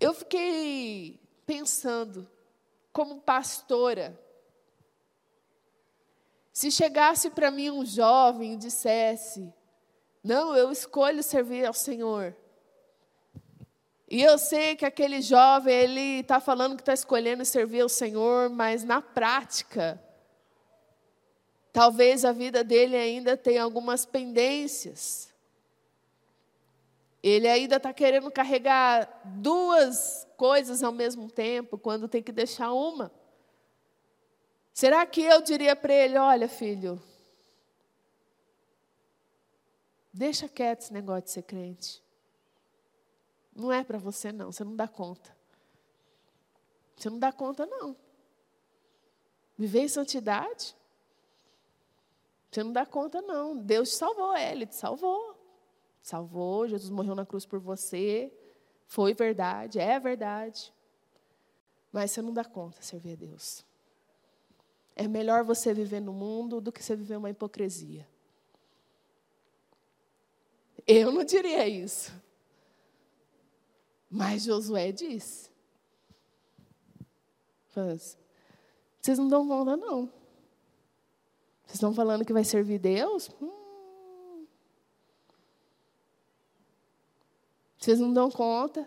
Eu 0.00 0.14
fiquei 0.14 1.20
pensando, 1.44 2.26
como 2.90 3.20
pastora, 3.20 4.18
se 6.52 6.70
chegasse 6.70 7.30
para 7.30 7.50
mim 7.50 7.70
um 7.70 7.84
jovem 7.84 8.54
e 8.54 8.56
dissesse: 8.56 9.52
Não, 10.24 10.56
eu 10.56 10.72
escolho 10.72 11.22
servir 11.22 11.66
ao 11.66 11.74
Senhor. 11.74 12.34
E 14.08 14.22
eu 14.22 14.36
sei 14.38 14.74
que 14.74 14.84
aquele 14.84 15.22
jovem, 15.22 15.72
ele 15.72 16.20
está 16.20 16.40
falando 16.40 16.74
que 16.74 16.82
está 16.82 16.92
escolhendo 16.92 17.44
servir 17.44 17.82
ao 17.82 17.88
Senhor, 17.88 18.50
mas 18.50 18.82
na 18.82 19.00
prática, 19.00 20.02
talvez 21.72 22.24
a 22.24 22.32
vida 22.32 22.64
dele 22.64 22.96
ainda 22.96 23.36
tenha 23.36 23.62
algumas 23.62 24.04
pendências. 24.04 25.29
Ele 27.22 27.46
ainda 27.46 27.76
está 27.76 27.92
querendo 27.92 28.30
carregar 28.30 29.20
duas 29.24 30.26
coisas 30.36 30.82
ao 30.82 30.92
mesmo 30.92 31.30
tempo, 31.30 31.76
quando 31.76 32.08
tem 32.08 32.22
que 32.22 32.32
deixar 32.32 32.72
uma. 32.72 33.12
Será 34.72 35.04
que 35.04 35.20
eu 35.20 35.42
diria 35.42 35.76
para 35.76 35.92
ele: 35.92 36.16
olha, 36.16 36.48
filho, 36.48 37.02
deixa 40.12 40.48
quieto 40.48 40.80
esse 40.80 40.92
negócio 40.92 41.24
de 41.24 41.30
ser 41.30 41.42
crente. 41.42 42.02
Não 43.54 43.70
é 43.70 43.84
para 43.84 43.98
você, 43.98 44.32
não, 44.32 44.50
você 44.50 44.64
não 44.64 44.74
dá 44.74 44.88
conta. 44.88 45.36
Você 46.96 47.10
não 47.10 47.18
dá 47.18 47.32
conta, 47.32 47.66
não. 47.66 47.96
Viver 49.58 49.80
em 49.80 49.88
santidade. 49.88 50.74
Você 52.50 52.62
não 52.62 52.72
dá 52.72 52.86
conta, 52.86 53.20
não. 53.20 53.56
Deus 53.56 53.90
te 53.90 53.96
salvou, 53.96 54.36
Ele 54.36 54.66
te 54.66 54.74
salvou. 54.74 55.39
Salvou, 56.02 56.66
Jesus 56.66 56.90
morreu 56.90 57.14
na 57.14 57.26
cruz 57.26 57.44
por 57.44 57.58
você. 57.58 58.32
Foi 58.86 59.14
verdade, 59.14 59.78
é 59.78 59.98
verdade. 60.00 60.72
Mas 61.92 62.10
você 62.10 62.22
não 62.22 62.32
dá 62.32 62.44
conta 62.44 62.82
servir 62.82 63.12
a 63.12 63.16
Deus. 63.16 63.64
É 64.96 65.06
melhor 65.06 65.44
você 65.44 65.72
viver 65.72 66.00
no 66.00 66.12
mundo 66.12 66.60
do 66.60 66.72
que 66.72 66.82
você 66.82 66.94
viver 66.96 67.16
uma 67.16 67.30
hipocrisia. 67.30 68.06
Eu 70.86 71.12
não 71.12 71.24
diria 71.24 71.68
isso. 71.68 72.12
Mas 74.10 74.42
Josué 74.42 74.90
disse. 74.90 75.50
Vocês 79.00 79.18
não 79.18 79.28
dão 79.28 79.46
conta, 79.46 79.76
não. 79.76 80.06
Vocês 81.64 81.74
estão 81.74 81.94
falando 81.94 82.24
que 82.24 82.32
vai 82.32 82.42
servir 82.42 82.80
Deus? 82.80 83.30
Hum. 83.40 83.59
Vocês 87.80 87.98
não 87.98 88.12
dão 88.12 88.30
conta. 88.30 88.86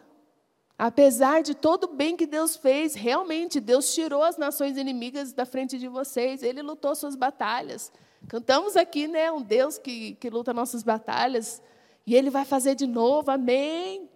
Apesar 0.77 1.41
de 1.41 1.55
todo 1.55 1.85
o 1.85 1.95
bem 1.95 2.15
que 2.15 2.27
Deus 2.27 2.55
fez, 2.55 2.93
realmente, 2.93 3.59
Deus 3.59 3.93
tirou 3.93 4.23
as 4.23 4.37
nações 4.37 4.77
inimigas 4.77 5.33
da 5.33 5.45
frente 5.45 5.79
de 5.79 5.87
vocês, 5.87 6.43
Ele 6.43 6.61
lutou 6.61 6.93
suas 6.95 7.15
batalhas. 7.15 7.91
Cantamos 8.27 8.77
aqui, 8.77 9.07
né, 9.07 9.31
um 9.31 9.41
Deus 9.41 9.77
que, 9.77 10.13
que 10.15 10.29
luta 10.29 10.53
nossas 10.53 10.83
batalhas, 10.83 11.61
e 12.05 12.15
Ele 12.15 12.29
vai 12.29 12.45
fazer 12.45 12.75
de 12.75 12.85
novo, 12.85 13.31
amém. 13.31 14.09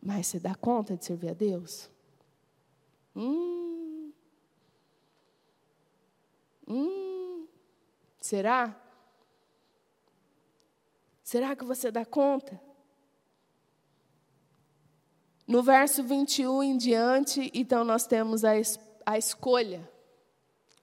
Mas 0.00 0.28
você 0.28 0.38
dá 0.38 0.54
conta 0.54 0.96
de 0.96 1.04
servir 1.04 1.30
a 1.30 1.34
Deus? 1.34 1.90
Hum. 3.16 4.12
Hum. 6.68 7.46
Será? 8.20 8.76
Será 11.24 11.56
que 11.56 11.64
você 11.64 11.90
dá 11.90 12.04
conta? 12.04 12.67
No 15.48 15.62
verso 15.62 16.04
21 16.04 16.62
em 16.62 16.76
diante, 16.76 17.50
então 17.54 17.82
nós 17.82 18.06
temos 18.06 18.44
a, 18.44 18.58
es 18.58 18.78
a 19.06 19.16
escolha, 19.16 19.90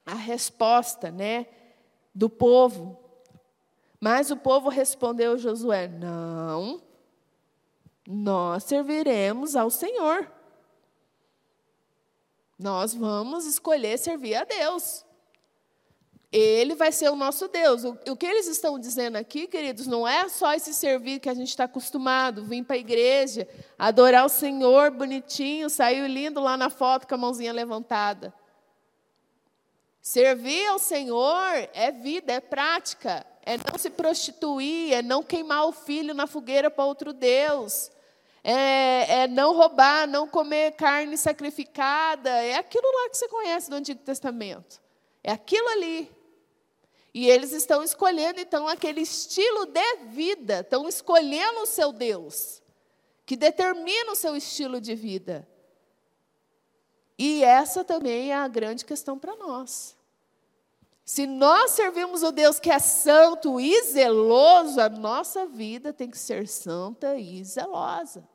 a 0.04 0.14
resposta, 0.14 1.08
né, 1.08 1.46
do 2.12 2.28
povo. 2.28 2.98
Mas 4.00 4.32
o 4.32 4.36
povo 4.36 4.68
respondeu 4.68 5.38
Josué: 5.38 5.86
Não, 5.86 6.82
nós 8.04 8.64
serviremos 8.64 9.54
ao 9.54 9.70
Senhor. 9.70 10.28
Nós 12.58 12.92
vamos 12.92 13.46
escolher 13.46 13.96
servir 13.98 14.34
a 14.34 14.44
Deus. 14.44 15.05
Ele 16.32 16.74
vai 16.74 16.90
ser 16.90 17.08
o 17.08 17.16
nosso 17.16 17.48
Deus. 17.48 17.84
O, 17.84 17.96
o, 18.08 18.16
que 18.16 18.26
eles 18.26 18.48
estão 18.48 18.78
dizendo 18.78 19.16
aqui, 19.16 19.46
queridos, 19.46 19.86
não 19.86 20.06
é 20.06 20.28
só 20.28 20.52
esse 20.52 20.74
servir 20.74 21.20
que 21.20 21.28
a 21.28 21.34
gente 21.34 21.48
está 21.48 21.64
acostumado, 21.64 22.44
vir 22.44 22.64
para 22.64 22.76
a 22.76 22.78
igreja, 22.78 23.48
adorar 23.78 24.26
o 24.26 24.28
Senhor 24.28 24.90
bonitinho, 24.90 25.70
saiu 25.70 26.06
lindo 26.06 26.40
lá 26.40 26.56
na 26.56 26.68
foto 26.68 27.06
com 27.06 27.14
a 27.14 27.18
mãozinha 27.18 27.52
levantada. 27.52 28.34
Servir 30.02 30.66
ao 30.66 30.78
Senhor 30.78 31.68
é 31.72 31.90
vida, 31.90 32.32
é 32.32 32.40
prática, 32.40 33.24
é 33.44 33.56
não 33.56 33.78
se 33.78 33.90
prostituir, 33.90 34.92
é 34.92 35.02
não 35.02 35.22
queimar 35.22 35.66
o 35.66 35.72
filho 35.72 36.14
na 36.14 36.26
fogueira 36.26 36.70
para 36.70 36.84
outro 36.84 37.12
Deus, 37.12 37.90
é, 38.42 39.22
é, 39.22 39.26
não 39.28 39.52
roubar, 39.52 40.06
não 40.06 40.28
comer 40.28 40.72
carne 40.72 41.16
sacrificada, 41.16 42.30
é 42.30 42.54
aquilo 42.54 42.86
lá 42.86 43.10
que 43.10 43.16
você 43.16 43.28
conhece 43.28 43.68
do 43.68 43.76
Antigo 43.76 44.00
Testamento. 44.00 44.80
É 45.24 45.32
aquilo 45.32 45.68
ali. 45.70 46.15
E 47.18 47.30
eles 47.30 47.50
estão 47.52 47.82
escolhendo, 47.82 48.38
então, 48.38 48.68
aquele 48.68 49.00
estilo 49.00 49.64
de 49.64 49.96
vida, 50.08 50.60
estão 50.60 50.86
escolhendo 50.86 51.60
o 51.60 51.66
seu 51.66 51.90
Deus, 51.90 52.60
que 53.24 53.34
determina 53.34 54.12
o 54.12 54.14
seu 54.14 54.36
estilo 54.36 54.78
de 54.82 54.94
vida. 54.94 55.48
E 57.18 57.42
essa 57.42 57.82
também 57.82 58.32
é 58.32 58.34
a 58.34 58.46
grande 58.46 58.84
questão 58.84 59.18
para 59.18 59.34
nós. 59.34 59.96
Se 61.06 61.26
nós 61.26 61.70
servimos 61.70 62.22
o 62.22 62.30
Deus 62.30 62.60
que 62.60 62.70
é 62.70 62.78
santo 62.78 63.58
e 63.58 63.82
zeloso, 63.84 64.78
a 64.78 64.90
nossa 64.90 65.46
vida 65.46 65.94
tem 65.94 66.10
que 66.10 66.18
ser 66.18 66.46
santa 66.46 67.16
e 67.16 67.42
zelosa. 67.42 68.28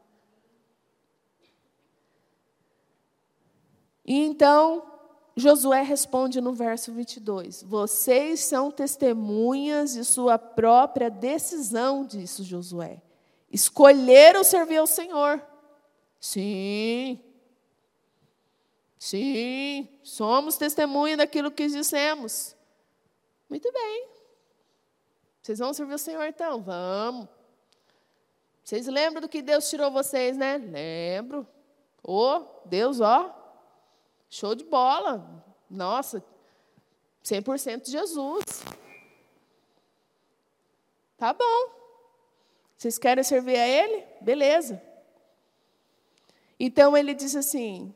Então, 4.04 4.90
Josué 5.36 5.82
responde 5.82 6.41
no 6.41 6.54
verso 6.54 6.91
22: 6.91 7.63
Vocês 7.63 8.41
são 8.41 8.70
testemunhas 8.70 9.94
de 9.94 10.04
sua 10.04 10.38
própria 10.38 11.10
decisão, 11.10 12.06
disse 12.06 12.44
Josué. 12.44 13.02
Escolheram 13.50 14.44
servir 14.44 14.78
ao 14.78 14.88
Senhor. 14.88 15.41
Sim. 16.20 17.20
Sim, 19.00 19.89
somos 20.04 20.58
testemunha 20.58 21.17
daquilo 21.17 21.50
que 21.50 21.67
dissemos. 21.67 22.56
Muito 23.50 23.72
bem. 23.72 24.08
Vocês 25.41 25.58
vão 25.58 25.74
servir 25.74 25.96
o 25.96 25.98
Senhor 25.98 26.24
então? 26.28 26.62
Vamos. 26.62 27.28
Vocês 28.63 28.86
lembram 28.86 29.22
do 29.22 29.28
que 29.28 29.41
Deus 29.41 29.67
tirou 29.70 29.89
vocês, 29.89 30.38
né? 30.38 30.58
Lembro. 30.58 31.48
Ô, 32.04 32.13
oh, 32.13 32.46
Deus, 32.65 33.02
ó, 33.02 33.40
Show 34.32 34.56
de 34.56 34.63
bola. 34.63 35.46
Nossa, 35.70 36.24
100% 37.22 37.89
Jesus. 37.89 38.63
Tá 41.17 41.34
bom. 41.34 41.82
Vocês 42.78 42.98
querem 42.98 43.26
servir 43.26 43.58
a 43.58 43.67
Ele? 43.67 44.08
Beleza. 44.22 44.82
Então 46.58 46.96
ele 46.96 47.13
diz 47.13 47.36
assim: 47.36 47.94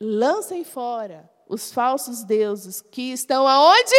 lancem 0.00 0.64
fora 0.64 1.30
os 1.46 1.72
falsos 1.72 2.24
deuses 2.24 2.82
que 2.82 3.12
estão 3.12 3.46
aonde? 3.46 3.94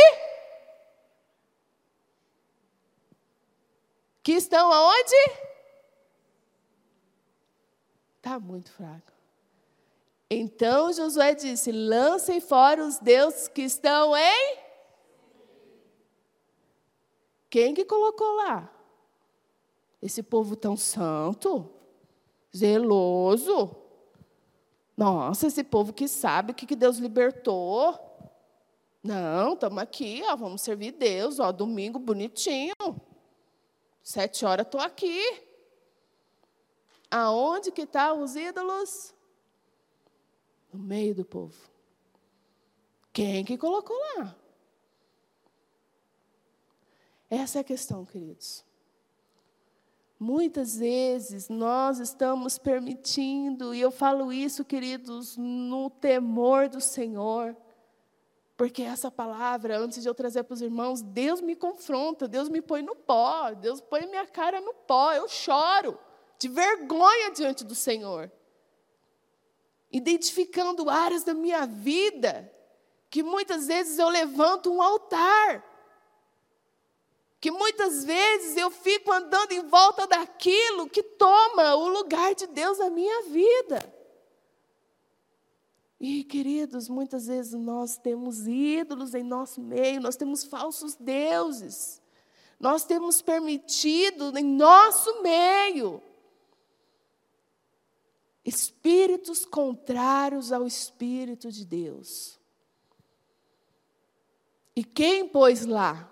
Que 4.21 4.33
estão 4.33 4.71
aonde? 4.71 5.15
Está 8.17 8.39
muito 8.39 8.71
fraco. 8.71 9.20
Então 10.33 10.93
Josué 10.93 11.35
disse: 11.35 11.73
lancem 11.73 12.39
fora 12.39 12.85
os 12.85 12.97
deuses 12.99 13.49
que 13.49 13.63
estão 13.63 14.15
em. 14.15 14.57
Quem 17.49 17.73
que 17.73 17.83
colocou 17.83 18.37
lá? 18.37 18.73
Esse 20.01 20.23
povo 20.23 20.55
tão 20.55 20.77
santo, 20.77 21.69
zeloso. 22.55 23.75
Nossa, 24.95 25.47
esse 25.47 25.65
povo 25.65 25.91
que 25.91 26.07
sabe 26.07 26.53
o 26.53 26.55
que 26.55 26.77
Deus 26.77 26.97
libertou. 26.97 27.99
Não, 29.03 29.51
estamos 29.51 29.79
aqui, 29.79 30.23
ó, 30.29 30.35
vamos 30.37 30.61
servir 30.61 30.93
Deus, 30.93 31.41
ó, 31.41 31.51
domingo 31.51 31.99
bonitinho. 31.99 32.73
Sete 34.01 34.45
horas 34.45 34.65
estou 34.65 34.79
aqui. 34.79 35.43
Aonde 37.09 37.69
que 37.69 37.81
estão 37.81 38.15
tá 38.15 38.23
os 38.23 38.37
ídolos? 38.37 39.13
No 40.71 40.79
meio 40.79 41.13
do 41.13 41.25
povo. 41.25 41.55
Quem 43.13 43.43
que 43.43 43.57
colocou 43.57 43.97
lá? 44.17 44.35
Essa 47.29 47.59
é 47.59 47.61
a 47.61 47.63
questão, 47.63 48.05
queridos. 48.05 48.63
Muitas 50.19 50.77
vezes 50.77 51.49
nós 51.49 51.99
estamos 51.99 52.57
permitindo, 52.57 53.73
e 53.73 53.81
eu 53.81 53.89
falo 53.89 54.31
isso, 54.31 54.63
queridos, 54.63 55.35
no 55.35 55.89
temor 55.89 56.69
do 56.69 56.79
Senhor, 56.79 57.55
porque 58.55 58.83
essa 58.83 59.09
palavra, 59.09 59.79
antes 59.79 60.03
de 60.03 60.07
eu 60.07 60.13
trazer 60.13 60.43
para 60.43 60.53
os 60.53 60.61
irmãos, 60.61 61.01
Deus 61.01 61.41
me 61.41 61.55
confronta, 61.55 62.27
Deus 62.27 62.47
me 62.49 62.61
põe 62.61 62.83
no 62.83 62.95
pó, 62.95 63.51
Deus 63.53 63.81
põe 63.81 64.05
minha 64.05 64.27
cara 64.27 64.61
no 64.61 64.73
pó, 64.73 65.11
eu 65.13 65.27
choro 65.27 65.97
de 66.37 66.47
vergonha 66.47 67.31
diante 67.31 67.63
do 67.63 67.73
Senhor 67.73 68.31
identificando 69.91 70.89
áreas 70.89 71.23
da 71.23 71.33
minha 71.33 71.65
vida 71.65 72.51
que 73.09 73.21
muitas 73.21 73.67
vezes 73.67 73.99
eu 73.99 74.07
levanto 74.07 74.71
um 74.71 74.81
altar. 74.81 75.69
Que 77.41 77.51
muitas 77.51 78.05
vezes 78.05 78.55
eu 78.55 78.71
fico 78.71 79.11
andando 79.11 79.51
em 79.51 79.67
volta 79.67 80.07
daquilo 80.07 80.89
que 80.89 81.03
toma 81.03 81.75
o 81.75 81.89
lugar 81.89 82.33
de 82.33 82.47
Deus 82.47 82.77
na 82.77 82.89
minha 82.89 83.23
vida. 83.23 83.93
E, 85.99 86.23
queridos, 86.23 86.87
muitas 86.87 87.27
vezes 87.27 87.53
nós 87.53 87.97
temos 87.97 88.47
ídolos 88.47 89.13
em 89.13 89.23
nosso 89.23 89.61
meio, 89.61 90.01
nós 90.01 90.15
temos 90.15 90.43
falsos 90.43 90.95
deuses, 90.95 92.01
nós 92.59 92.85
temos 92.85 93.21
permitido 93.21 94.35
em 94.37 94.43
nosso 94.43 95.21
meio 95.21 96.01
espíritos 98.43 99.45
contrários 99.45 100.51
ao 100.51 100.65
Espírito 100.65 101.51
de 101.51 101.65
Deus. 101.65 102.39
E 104.75 104.83
quem 104.83 105.27
pôs 105.27 105.65
lá? 105.65 106.09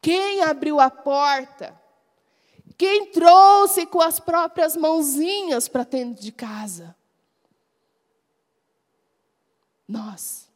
Quem 0.00 0.42
abriu 0.42 0.80
a 0.80 0.90
porta? 0.90 1.80
Quem 2.76 3.12
trouxe 3.12 3.86
com 3.86 4.00
as 4.00 4.18
próprias 4.18 4.76
mãozinhas 4.76 5.68
para 5.68 5.84
dentro 5.84 6.22
de 6.22 6.32
casa? 6.32 6.96
Nós. 9.86 10.48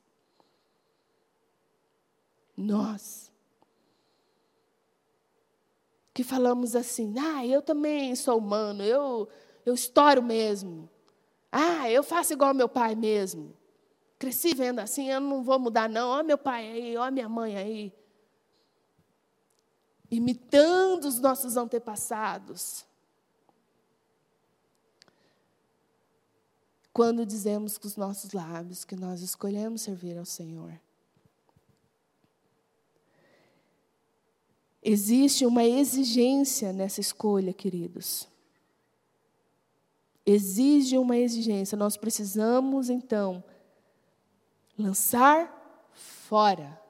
Nós. 2.57 3.31
Que 6.13 6.25
falamos 6.25 6.75
assim, 6.75 7.15
ah, 7.19 7.47
eu 7.47 7.61
também 7.63 8.17
sou 8.17 8.39
humano, 8.39 8.83
eu, 8.83 9.29
eu 9.67 9.75
estouro 9.75 10.23
mesmo. 10.23 10.89
Ah, 11.51 11.91
eu 11.91 12.05
faço 12.05 12.33
igual 12.33 12.55
meu 12.55 12.69
pai 12.69 12.95
mesmo. 12.95 13.53
Cresci 14.17 14.55
vendo 14.55 14.79
assim, 14.79 15.11
eu 15.11 15.21
não 15.21 15.43
vou 15.43 15.59
mudar, 15.59 15.89
não. 15.89 16.21
Ó 16.21 16.23
meu 16.23 16.39
pai 16.39 16.71
aí, 16.71 16.97
ó 16.97 17.11
minha 17.11 17.29
mãe 17.29 17.57
aí. 17.57 17.93
Imitando 20.09 21.07
os 21.07 21.19
nossos 21.19 21.57
antepassados. 21.57 22.87
Quando 26.93 27.27
dizemos 27.27 27.77
com 27.77 27.89
os 27.89 27.97
nossos 27.97 28.33
lábios 28.33 28.85
que 28.85 28.95
nós 28.95 29.21
escolhemos 29.21 29.83
servir 29.83 30.17
ao 30.17 30.25
Senhor. 30.25 30.81
Existe 34.81 35.45
uma 35.45 35.65
exigência 35.65 36.73
nessa 36.73 37.01
escolha, 37.01 37.53
queridos. 37.53 38.29
Exige 40.27 40.99
uma 40.99 41.17
exigência. 41.17 41.79
Nós 41.79 41.97
precisamos, 41.97 42.91
então, 42.91 43.43
lançar 44.77 45.89
fora. 45.93 46.81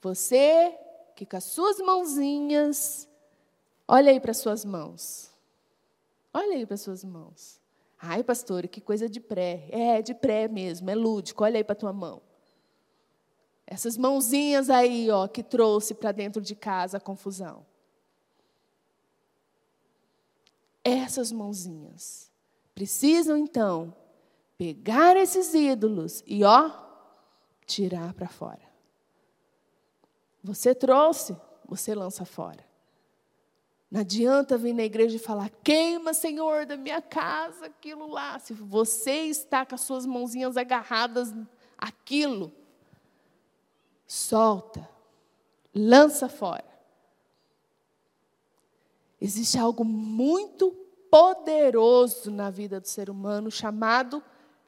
Você 0.00 0.78
que 1.14 1.26
com 1.26 1.36
as 1.36 1.44
suas 1.44 1.78
mãozinhas, 1.78 3.08
olha 3.86 4.10
aí 4.10 4.18
para 4.18 4.30
as 4.30 4.38
suas 4.38 4.64
mãos. 4.64 5.30
Olha 6.32 6.54
aí 6.54 6.66
para 6.66 6.74
as 6.74 6.80
suas 6.80 7.04
mãos. 7.04 7.60
Ai, 8.00 8.24
pastor, 8.24 8.66
que 8.66 8.80
coisa 8.80 9.08
de 9.08 9.20
pré. 9.20 9.68
É, 9.70 10.02
de 10.02 10.14
pré 10.14 10.48
mesmo, 10.48 10.90
é 10.90 10.94
lúdico. 10.94 11.44
Olha 11.44 11.58
aí 11.58 11.64
para 11.64 11.74
a 11.74 11.76
tua 11.76 11.92
mão. 11.92 12.20
Essas 13.66 13.96
mãozinhas 13.96 14.68
aí, 14.68 15.10
ó, 15.10 15.28
que 15.28 15.42
trouxe 15.42 15.94
para 15.94 16.10
dentro 16.10 16.42
de 16.42 16.54
casa 16.54 16.96
a 16.96 17.00
confusão. 17.00 17.64
Essas 20.84 21.30
mãozinhas 21.30 22.30
precisam 22.74 23.36
então 23.36 23.94
pegar 24.58 25.16
esses 25.16 25.54
ídolos 25.54 26.22
e, 26.26 26.44
ó, 26.44 26.70
tirar 27.66 28.12
para 28.14 28.28
fora. 28.28 28.62
Você 30.42 30.74
trouxe, 30.74 31.36
você 31.64 31.94
lança 31.94 32.24
fora. 32.24 32.64
Não 33.90 34.00
adianta 34.00 34.56
vir 34.56 34.72
na 34.72 34.84
igreja 34.84 35.16
e 35.16 35.18
falar, 35.18 35.50
queima, 35.62 36.14
Senhor, 36.14 36.64
da 36.64 36.76
minha 36.76 37.02
casa, 37.02 37.66
aquilo 37.66 38.06
lá. 38.06 38.38
Se 38.38 38.54
você 38.54 39.26
está 39.26 39.66
com 39.66 39.74
as 39.74 39.82
suas 39.82 40.06
mãozinhas 40.06 40.56
agarradas 40.56 41.32
aquilo, 41.76 42.50
solta, 44.06 44.88
lança 45.74 46.28
fora. 46.28 46.71
Existe 49.24 49.56
algo 49.56 49.84
muito 49.84 50.72
poderoso 51.08 52.28
na 52.28 52.50
vida 52.50 52.80
do 52.80 52.88
ser 52.88 53.08
humano 53.08 53.52
chamado 53.52 54.20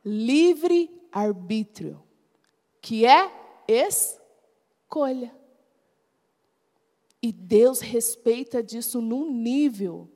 livre-arbítrio, 0.05 2.01
que 2.81 3.05
é 3.05 3.33
escolha. 3.67 5.35
E 7.21 7.33
Deus 7.33 7.81
respeita 7.81 8.63
disso 8.63 9.01
num 9.01 9.29
nível 9.29 10.09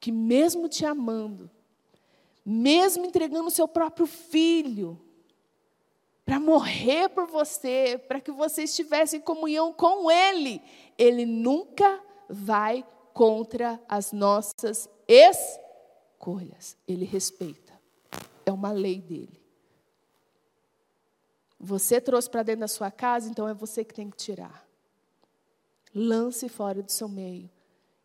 que, 0.00 0.10
mesmo 0.10 0.66
te 0.66 0.86
amando, 0.86 1.50
mesmo 2.42 3.04
entregando 3.04 3.48
o 3.48 3.50
seu 3.50 3.68
próprio 3.68 4.06
filho, 4.06 4.98
morrer 6.44 7.08
por 7.08 7.26
você, 7.26 8.00
para 8.06 8.20
que 8.20 8.30
você 8.30 8.64
estivesse 8.64 9.16
em 9.16 9.20
comunhão 9.20 9.72
com 9.72 10.10
Ele, 10.10 10.62
Ele 10.98 11.24
nunca 11.24 12.00
vai 12.28 12.84
contra 13.12 13.80
as 13.88 14.12
nossas 14.12 14.88
escolhas 15.08 16.76
ele 16.88 17.04
respeita. 17.04 17.72
É 18.44 18.52
uma 18.52 18.72
lei 18.72 19.00
dele. 19.00 19.40
Você 21.58 22.00
trouxe 22.00 22.28
para 22.28 22.42
dentro 22.42 22.60
da 22.60 22.68
sua 22.68 22.90
casa, 22.90 23.30
então 23.30 23.48
é 23.48 23.54
você 23.54 23.84
que 23.84 23.94
tem 23.94 24.10
que 24.10 24.16
tirar. 24.16 24.66
Lance 25.94 26.48
fora 26.48 26.82
do 26.82 26.90
seu 26.90 27.08
meio 27.08 27.48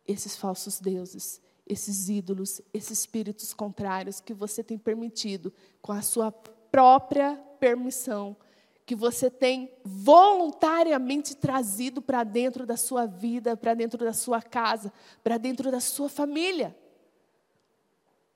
esses 0.06 0.36
falsos 0.36 0.80
deuses, 0.80 1.40
esses 1.66 2.08
ídolos, 2.08 2.60
esses 2.72 3.00
espíritos 3.00 3.52
contrários 3.52 4.20
que 4.20 4.34
você 4.34 4.62
tem 4.62 4.78
permitido 4.78 5.52
com 5.80 5.92
a 5.92 6.02
sua 6.02 6.32
própria 6.32 7.40
permissão, 7.60 8.36
que 8.84 8.96
você 8.96 9.30
tem 9.30 9.70
voluntariamente 9.84 11.36
trazido 11.36 12.02
para 12.02 12.24
dentro 12.24 12.66
da 12.66 12.76
sua 12.76 13.06
vida, 13.06 13.56
para 13.56 13.74
dentro 13.74 14.04
da 14.04 14.12
sua 14.12 14.42
casa, 14.42 14.92
para 15.22 15.38
dentro 15.38 15.70
da 15.70 15.78
sua 15.78 16.08
família. 16.08 16.76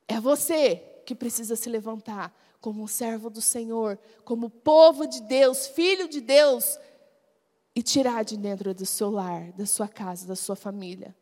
É 0.06 0.20
você 0.20 0.76
que 1.04 1.14
precisa 1.14 1.56
se 1.56 1.68
levantar 1.68 2.32
como 2.60 2.82
um 2.82 2.86
servo 2.86 3.28
do 3.28 3.40
Senhor, 3.40 3.98
como 4.24 4.48
povo 4.48 5.06
de 5.06 5.22
Deus, 5.22 5.66
filho 5.66 6.08
de 6.08 6.20
Deus, 6.20 6.78
e 7.74 7.82
tirar 7.82 8.24
de 8.24 8.36
dentro 8.36 8.72
do 8.72 8.86
seu 8.86 9.10
lar, 9.10 9.52
da 9.52 9.66
sua 9.66 9.88
casa, 9.88 10.26
da 10.26 10.36
sua 10.36 10.54
família, 10.54 11.14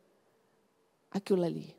aquilo 1.09 1.43
ali. 1.43 1.75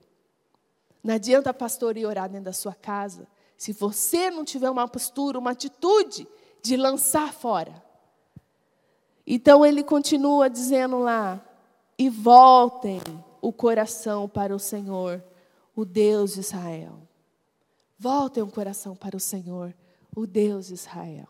Não 1.03 1.15
adianta 1.15 1.55
pastor 1.55 1.97
ir 1.97 2.05
orar 2.05 2.29
dentro 2.29 2.47
da 2.47 2.53
sua 2.53 2.75
casa, 2.75 3.29
se 3.57 3.73
você 3.73 4.31
não 4.31 4.45
tiver 4.45 4.71
uma 4.71 4.89
postura, 4.89 5.39
uma 5.39 5.53
atitude 5.53 6.27
de 6.63 6.77
lançar 6.77 7.33
fora. 7.33 7.83
Então 9.27 9.65
ele 9.65 9.83
continua 9.83 10.51
dizendo 10.51 10.99
lá: 10.99 11.41
e 11.99 12.09
voltem 12.09 13.01
o 13.41 13.53
coração 13.53 14.29
para 14.29 14.55
o 14.55 14.59
Senhor 14.59 15.23
o 15.75 15.85
Deus 15.85 16.35
de 16.35 16.41
Israel. 16.41 17.03
Voltem 17.99 18.43
o 18.43 18.51
coração 18.51 18.95
para 18.95 19.17
o 19.17 19.21
Senhor, 19.21 19.75
o 20.15 20.27
Deus 20.27 20.69
de 20.69 20.75
Israel. 20.75 21.29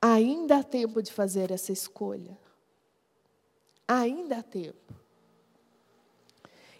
Ainda 0.00 0.58
há 0.58 0.64
tempo 0.64 1.02
de 1.02 1.12
fazer 1.12 1.50
essa 1.50 1.72
escolha. 1.72 2.38
Ainda 3.86 4.38
há 4.38 4.42
tempo. 4.42 4.94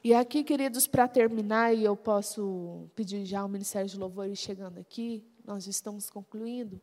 E 0.03 0.15
aqui, 0.15 0.43
queridos, 0.43 0.87
para 0.87 1.07
terminar, 1.07 1.75
e 1.75 1.85
eu 1.85 1.95
posso 1.95 2.89
pedir 2.95 3.27
já 3.27 3.45
o 3.45 3.49
Ministério 3.49 3.87
de 3.87 3.99
Louvor 3.99 4.35
chegando 4.35 4.79
aqui, 4.79 5.23
nós 5.45 5.67
estamos 5.67 6.09
concluindo. 6.09 6.81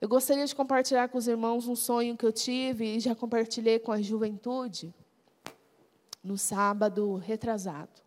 Eu 0.00 0.08
gostaria 0.08 0.46
de 0.46 0.54
compartilhar 0.54 1.10
com 1.10 1.18
os 1.18 1.28
irmãos 1.28 1.68
um 1.68 1.76
sonho 1.76 2.16
que 2.16 2.24
eu 2.24 2.32
tive 2.32 2.96
e 2.96 3.00
já 3.00 3.14
compartilhei 3.14 3.78
com 3.78 3.92
a 3.92 4.00
juventude 4.00 4.94
no 6.24 6.38
sábado 6.38 7.16
retrasado. 7.16 8.00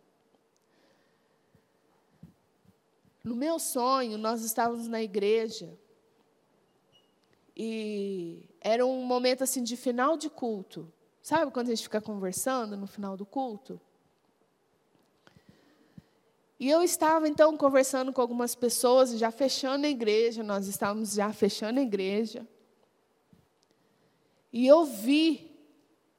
No 3.22 3.36
meu 3.36 3.60
sonho, 3.60 4.18
nós 4.18 4.42
estávamos 4.42 4.88
na 4.88 5.00
igreja 5.00 5.78
e 7.56 8.48
era 8.60 8.84
um 8.84 9.04
momento 9.04 9.44
assim 9.44 9.62
de 9.62 9.76
final 9.76 10.16
de 10.16 10.28
culto. 10.28 10.92
Sabe 11.22 11.52
quando 11.52 11.68
a 11.68 11.70
gente 11.70 11.84
fica 11.84 12.00
conversando 12.00 12.76
no 12.76 12.88
final 12.88 13.16
do 13.16 13.24
culto? 13.24 13.80
E 16.60 16.68
eu 16.68 16.82
estava 16.82 17.26
então 17.26 17.56
conversando 17.56 18.12
com 18.12 18.20
algumas 18.20 18.54
pessoas, 18.54 19.18
já 19.18 19.30
fechando 19.30 19.86
a 19.86 19.88
igreja, 19.88 20.42
nós 20.42 20.66
estávamos 20.66 21.14
já 21.14 21.32
fechando 21.32 21.80
a 21.80 21.82
igreja. 21.82 22.46
E 24.52 24.66
eu 24.66 24.84
vi 24.84 25.50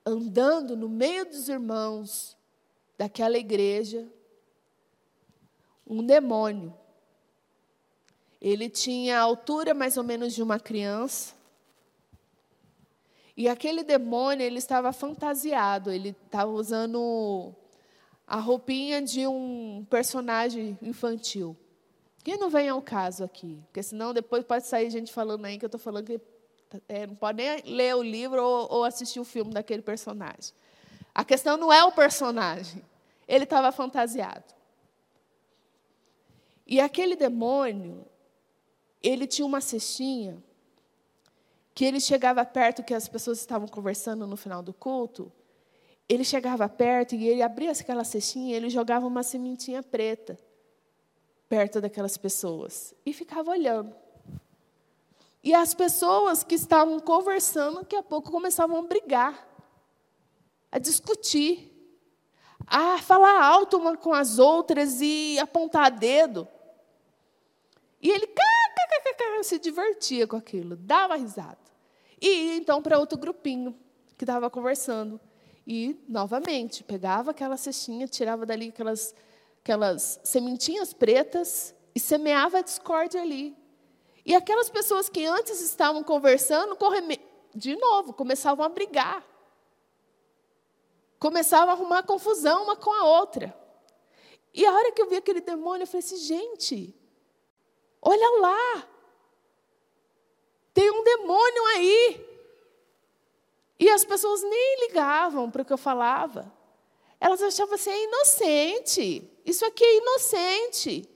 andando 0.03 0.75
no 0.75 0.89
meio 0.89 1.25
dos 1.25 1.47
irmãos 1.47 2.35
daquela 2.97 3.37
igreja 3.37 4.11
um 5.85 6.03
demônio. 6.03 6.73
Ele 8.41 8.67
tinha 8.67 9.19
a 9.19 9.21
altura 9.21 9.75
mais 9.75 9.95
ou 9.95 10.03
menos 10.03 10.33
de 10.33 10.41
uma 10.41 10.59
criança. 10.59 11.35
E 13.37 13.47
aquele 13.47 13.83
demônio, 13.83 14.43
ele 14.43 14.57
estava 14.57 14.91
fantasiado, 14.91 15.91
ele 15.91 16.15
estava 16.25 16.49
usando 16.49 17.55
a 18.31 18.37
roupinha 18.37 19.01
de 19.01 19.27
um 19.27 19.85
personagem 19.89 20.79
infantil. 20.81 21.53
Que 22.23 22.37
não 22.37 22.49
vem 22.49 22.69
ao 22.69 22.81
caso 22.81 23.25
aqui, 23.25 23.61
porque 23.65 23.83
senão 23.83 24.13
depois 24.13 24.45
pode 24.45 24.65
sair 24.65 24.89
gente 24.89 25.11
falando 25.11 25.43
aí 25.43 25.59
que 25.59 25.65
eu 25.65 25.67
estou 25.67 25.81
falando 25.81 26.05
que 26.05 26.21
é, 26.87 27.05
não 27.07 27.15
pode 27.15 27.43
nem 27.43 27.61
ler 27.65 27.93
o 27.93 28.01
livro 28.01 28.41
ou, 28.41 28.71
ou 28.71 28.83
assistir 28.85 29.19
o 29.19 29.25
filme 29.25 29.51
daquele 29.51 29.81
personagem. 29.81 30.53
A 31.13 31.25
questão 31.25 31.57
não 31.57 31.73
é 31.73 31.83
o 31.83 31.91
personagem. 31.91 32.81
Ele 33.27 33.43
estava 33.43 33.69
fantasiado. 33.69 34.45
E 36.65 36.79
aquele 36.79 37.17
demônio, 37.17 38.05
ele 39.03 39.27
tinha 39.27 39.45
uma 39.45 39.59
cestinha 39.59 40.41
que 41.75 41.83
ele 41.83 41.99
chegava 41.99 42.45
perto 42.45 42.81
que 42.81 42.93
as 42.93 43.09
pessoas 43.09 43.39
estavam 43.39 43.67
conversando 43.67 44.25
no 44.25 44.37
final 44.37 44.63
do 44.63 44.73
culto, 44.73 45.29
ele 46.13 46.25
chegava 46.25 46.67
perto 46.67 47.15
e 47.15 47.27
ele 47.27 47.41
abria 47.41 47.71
aquela 47.71 48.03
cestinha, 48.03 48.51
e 48.51 48.53
ele 48.53 48.69
jogava 48.69 49.07
uma 49.07 49.23
sementinha 49.23 49.81
preta 49.81 50.37
perto 51.47 51.79
daquelas 51.79 52.17
pessoas 52.17 52.93
e 53.05 53.13
ficava 53.13 53.51
olhando. 53.51 53.95
E 55.43 55.53
as 55.53 55.73
pessoas 55.73 56.43
que 56.43 56.55
estavam 56.55 56.99
conversando, 56.99 57.79
daqui 57.79 57.95
a 57.95 58.03
pouco 58.03 58.29
começavam 58.29 58.79
a 58.79 58.81
brigar, 58.81 59.47
a 60.71 60.77
discutir, 60.77 61.71
a 62.67 62.97
falar 62.99 63.43
alto 63.43 63.77
uma 63.77 63.95
com 63.95 64.13
as 64.13 64.37
outras 64.37 64.99
e 65.01 65.39
apontar 65.39 65.91
dedo. 65.91 66.47
E 68.01 68.09
ele 68.09 68.27
se 69.43 69.57
divertia 69.59 70.27
com 70.27 70.35
aquilo, 70.35 70.75
dava 70.75 71.15
risada. 71.15 71.57
E 72.21 72.27
ia 72.27 72.55
então 72.57 72.81
para 72.81 72.99
outro 72.99 73.17
grupinho 73.17 73.75
que 74.17 74.23
estava 74.23 74.49
conversando. 74.49 75.19
E, 75.65 75.99
novamente, 76.07 76.83
pegava 76.83 77.31
aquela 77.31 77.57
cestinha, 77.57 78.07
tirava 78.07 78.45
dali 78.45 78.69
aquelas, 78.69 79.13
aquelas 79.61 80.19
sementinhas 80.23 80.93
pretas 80.93 81.73
e 81.93 81.99
semeava 81.99 82.59
a 82.59 82.61
discórdia 82.61 83.21
ali. 83.21 83.55
E 84.25 84.35
aquelas 84.35 84.69
pessoas 84.69 85.09
que 85.09 85.25
antes 85.25 85.61
estavam 85.61 86.03
conversando, 86.03 86.77
de 87.55 87.75
novo, 87.75 88.13
começavam 88.13 88.65
a 88.65 88.69
brigar. 88.69 89.25
Começavam 91.19 91.69
a 91.69 91.73
arrumar 91.73 92.03
confusão 92.03 92.63
uma 92.63 92.75
com 92.75 92.91
a 92.91 93.03
outra. 93.03 93.55
E 94.53 94.65
a 94.65 94.73
hora 94.73 94.91
que 94.91 95.01
eu 95.01 95.07
vi 95.07 95.15
aquele 95.15 95.41
demônio, 95.41 95.83
eu 95.83 95.87
falei 95.87 96.03
assim: 96.03 96.17
gente, 96.17 96.95
olha 98.01 98.41
lá. 98.41 98.87
Tem 100.73 100.89
um 100.89 101.03
demônio 101.03 101.65
aí. 101.75 102.30
E 103.81 103.89
as 103.89 104.05
pessoas 104.05 104.43
nem 104.43 104.87
ligavam 104.87 105.49
para 105.49 105.63
o 105.63 105.65
que 105.65 105.73
eu 105.73 105.77
falava. 105.77 106.53
Elas 107.19 107.41
achavam 107.41 107.73
assim, 107.73 107.89
é 107.89 108.03
inocente. 108.03 109.27
Isso 109.43 109.65
aqui 109.65 109.83
é 109.83 109.97
inocente. 109.97 111.09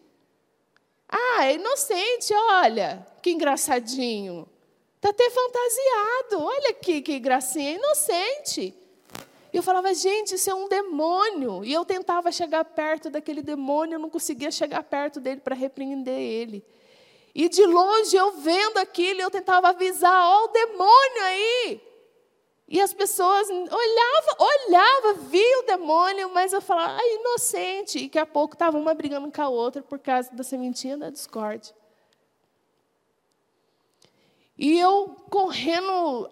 Ah, 1.08 1.46
é 1.46 1.54
inocente, 1.54 2.34
olha, 2.34 3.06
que 3.22 3.30
engraçadinho. 3.30 4.50
Está 4.96 5.10
até 5.10 5.30
fantasiado, 5.30 6.44
olha 6.44 6.70
aqui 6.72 7.04
que 7.04 7.20
gracinha, 7.20 7.70
é 7.70 7.76
inocente. 7.76 8.74
E 9.54 9.58
eu 9.58 9.62
falava, 9.62 9.94
gente, 9.94 10.34
isso 10.34 10.50
é 10.50 10.56
um 10.56 10.68
demônio. 10.68 11.64
E 11.64 11.72
eu 11.72 11.86
tentava 11.86 12.32
chegar 12.32 12.66
perto 12.66 13.12
daquele 13.12 13.44
demônio, 13.44 13.94
eu 13.94 14.00
não 14.00 14.10
conseguia 14.10 14.50
chegar 14.50 14.82
perto 14.82 15.20
dele 15.20 15.40
para 15.40 15.54
repreender 15.54 16.20
ele. 16.20 16.66
E 17.36 17.48
de 17.48 17.64
longe, 17.64 18.16
eu 18.16 18.32
vendo 18.32 18.80
aquilo, 18.80 19.22
eu 19.22 19.30
tentava 19.30 19.70
avisar, 19.70 20.42
oh, 20.42 20.46
o 20.46 20.48
demônio 20.48 21.24
aí. 21.26 21.95
E 22.68 22.82
as 22.82 22.94
pessoas 22.94 23.48
olhavam, 23.50 24.36
olhava, 24.40 25.14
via 25.22 25.60
o 25.60 25.66
demônio, 25.68 26.34
mas 26.34 26.52
eu 26.52 26.62
falava, 26.62 26.98
ah, 26.98 27.08
inocente. 27.20 28.00
E 28.00 28.04
daqui 28.04 28.18
a 28.18 28.26
pouco 28.26 28.56
estava 28.56 28.78
uma 28.78 28.94
brigando 28.96 29.32
com 29.32 29.42
a 29.42 29.48
outra 29.48 29.84
por 29.84 30.00
causa 30.00 30.32
da 30.34 30.44
sementinha 30.44 30.98
da 30.98 31.12
discórdia. 31.12 31.76
E 34.58 34.80
eu 34.80 35.16
correndo, 35.30 36.30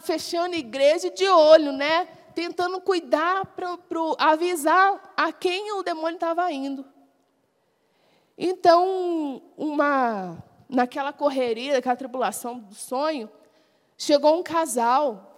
fechando 0.00 0.56
a 0.56 0.58
igreja 0.58 1.08
de 1.10 1.28
olho, 1.28 1.70
né? 1.70 2.06
Tentando 2.34 2.80
cuidar 2.80 3.46
para 3.46 3.78
avisar 4.18 5.14
a 5.16 5.32
quem 5.32 5.72
o 5.72 5.84
demônio 5.84 6.16
estava 6.16 6.50
indo. 6.50 6.84
Então, 8.36 9.40
uma, 9.56 10.42
naquela 10.68 11.12
correria, 11.12 11.74
naquela 11.74 11.96
tribulação 11.96 12.58
do 12.58 12.74
sonho, 12.74 13.30
chegou 13.96 14.38
um 14.38 14.42
casal 14.42 15.35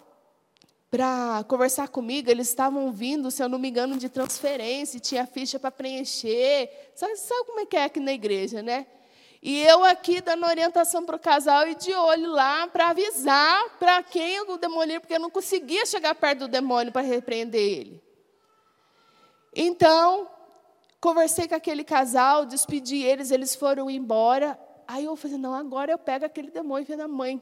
para 0.91 1.45
conversar 1.49 1.89
comigo. 1.89 2.31
Eles 2.31 2.49
estavam 2.49 2.91
vindo, 2.93 3.31
se 3.31 3.43
eu 3.43 3.49
não 3.49 3.59
me 3.59 3.69
engano, 3.69 3.97
de 3.97 4.09
transferência, 4.09 5.01
tinha 5.01 5.27
ficha 5.27 5.59
para 5.59 5.71
preencher. 5.71 6.71
Sabe, 6.95 7.17
sabe 7.17 7.45
como 7.47 7.61
é 7.61 7.67
que 7.67 7.77
é 7.77 7.85
aqui 7.85 8.01
na 8.01 8.13
igreja, 8.13 8.63
né? 8.63 8.87
E 9.41 9.63
eu 9.63 9.85
aqui 9.85 10.21
dando 10.21 10.47
orientação 10.47 11.05
para 11.05 11.15
o 11.15 11.19
casal 11.19 11.67
e 11.69 11.75
de 11.77 11.93
olho 11.95 12.31
lá 12.31 12.67
para 12.67 12.89
avisar 12.89 13.79
para 13.79 14.03
quem 14.03 14.41
o 14.41 14.57
demônio, 14.57 15.01
porque 15.01 15.15
eu 15.15 15.21
não 15.21 15.31
conseguia 15.31 15.87
chegar 15.87 16.15
perto 16.15 16.41
do 16.41 16.49
demônio 16.49 16.93
para 16.93 17.03
repreender 17.03 17.61
ele. 17.61 18.03
Então, 19.55 20.29
conversei 21.01 21.47
com 21.47 21.55
aquele 21.55 21.85
casal, 21.85 22.45
despedi 22.45 23.03
eles, 23.03 23.31
eles 23.31 23.55
foram 23.55 23.89
embora. 23.89 24.59
Aí 24.89 25.05
eu 25.05 25.15
falei, 25.15 25.39
não, 25.39 25.55
agora 25.55 25.93
eu 25.93 25.99
pego 25.99 26.25
aquele 26.25 26.51
demônio 26.51 26.87
é 26.93 26.97
da 26.97 27.07
mãe. 27.07 27.41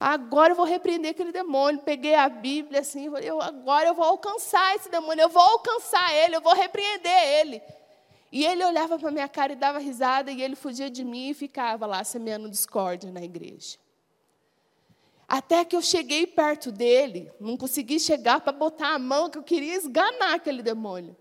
Agora 0.00 0.52
eu 0.52 0.56
vou 0.56 0.64
repreender 0.64 1.10
aquele 1.10 1.32
demônio. 1.32 1.80
Peguei 1.80 2.14
a 2.14 2.28
Bíblia 2.28 2.80
assim, 2.80 3.10
eu, 3.20 3.40
agora 3.42 3.88
eu 3.88 3.94
vou 3.94 4.04
alcançar 4.04 4.76
esse 4.76 4.88
demônio, 4.88 5.22
eu 5.22 5.28
vou 5.28 5.42
alcançar 5.42 6.14
ele, 6.14 6.36
eu 6.36 6.40
vou 6.40 6.54
repreender 6.54 7.24
ele. 7.40 7.62
E 8.30 8.44
ele 8.44 8.64
olhava 8.64 8.98
para 8.98 9.10
minha 9.10 9.28
cara 9.28 9.54
e 9.54 9.56
dava 9.56 9.78
risada, 9.78 10.30
e 10.30 10.42
ele 10.42 10.54
fugia 10.54 10.90
de 10.90 11.02
mim 11.02 11.30
e 11.30 11.34
ficava 11.34 11.86
lá 11.86 12.04
semeando 12.04 12.48
discórdia 12.48 13.10
na 13.10 13.22
igreja. 13.22 13.78
Até 15.26 15.64
que 15.64 15.74
eu 15.74 15.82
cheguei 15.82 16.26
perto 16.26 16.70
dele, 16.70 17.30
não 17.40 17.56
consegui 17.56 17.98
chegar 17.98 18.40
para 18.40 18.52
botar 18.52 18.94
a 18.94 18.98
mão, 18.98 19.28
que 19.28 19.36
eu 19.36 19.42
queria 19.42 19.74
esganar 19.74 20.34
aquele 20.34 20.62
demônio. 20.62 21.16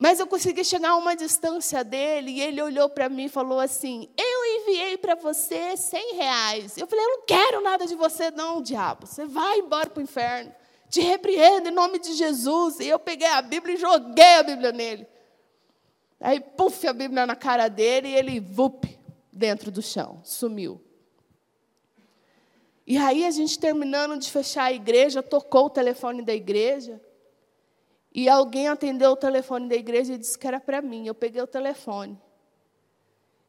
Mas 0.00 0.18
eu 0.18 0.26
consegui 0.26 0.64
chegar 0.64 0.92
a 0.92 0.96
uma 0.96 1.14
distância 1.14 1.84
dele 1.84 2.30
e 2.30 2.40
ele 2.40 2.62
olhou 2.62 2.88
para 2.88 3.06
mim 3.10 3.26
e 3.26 3.28
falou 3.28 3.60
assim: 3.60 4.08
Eu 4.16 4.44
enviei 4.46 4.96
para 4.96 5.14
você 5.14 5.76
100 5.76 6.14
reais. 6.14 6.78
Eu 6.78 6.86
falei: 6.86 7.04
Eu 7.04 7.10
não 7.10 7.26
quero 7.26 7.60
nada 7.60 7.86
de 7.86 7.94
você, 7.94 8.30
não, 8.30 8.62
diabo. 8.62 9.06
Você 9.06 9.26
vai 9.26 9.58
embora 9.58 9.90
para 9.90 10.00
o 10.00 10.02
inferno. 10.02 10.54
Te 10.88 11.02
repreendo 11.02 11.68
em 11.68 11.72
nome 11.72 11.98
de 11.98 12.14
Jesus. 12.14 12.80
E 12.80 12.88
eu 12.88 12.98
peguei 12.98 13.28
a 13.28 13.42
Bíblia 13.42 13.74
e 13.74 13.76
joguei 13.76 14.36
a 14.36 14.42
Bíblia 14.42 14.72
nele. 14.72 15.06
Aí, 16.18 16.40
puf, 16.40 16.88
a 16.88 16.94
Bíblia 16.94 17.26
na 17.26 17.36
cara 17.36 17.68
dele 17.68 18.08
e 18.08 18.14
ele, 18.14 18.40
vup, 18.40 18.86
dentro 19.30 19.70
do 19.70 19.82
chão, 19.82 20.22
sumiu. 20.24 20.80
E 22.86 22.96
aí, 22.96 23.26
a 23.26 23.30
gente 23.30 23.58
terminando 23.58 24.18
de 24.18 24.30
fechar 24.30 24.64
a 24.64 24.72
igreja, 24.72 25.22
tocou 25.22 25.66
o 25.66 25.70
telefone 25.70 26.22
da 26.22 26.32
igreja. 26.32 26.98
E 28.12 28.28
alguém 28.28 28.68
atendeu 28.68 29.12
o 29.12 29.16
telefone 29.16 29.68
da 29.68 29.74
igreja 29.74 30.14
e 30.14 30.18
disse 30.18 30.38
que 30.38 30.46
era 30.46 30.58
para 30.58 30.82
mim. 30.82 31.06
Eu 31.06 31.14
peguei 31.14 31.40
o 31.40 31.46
telefone. 31.46 32.20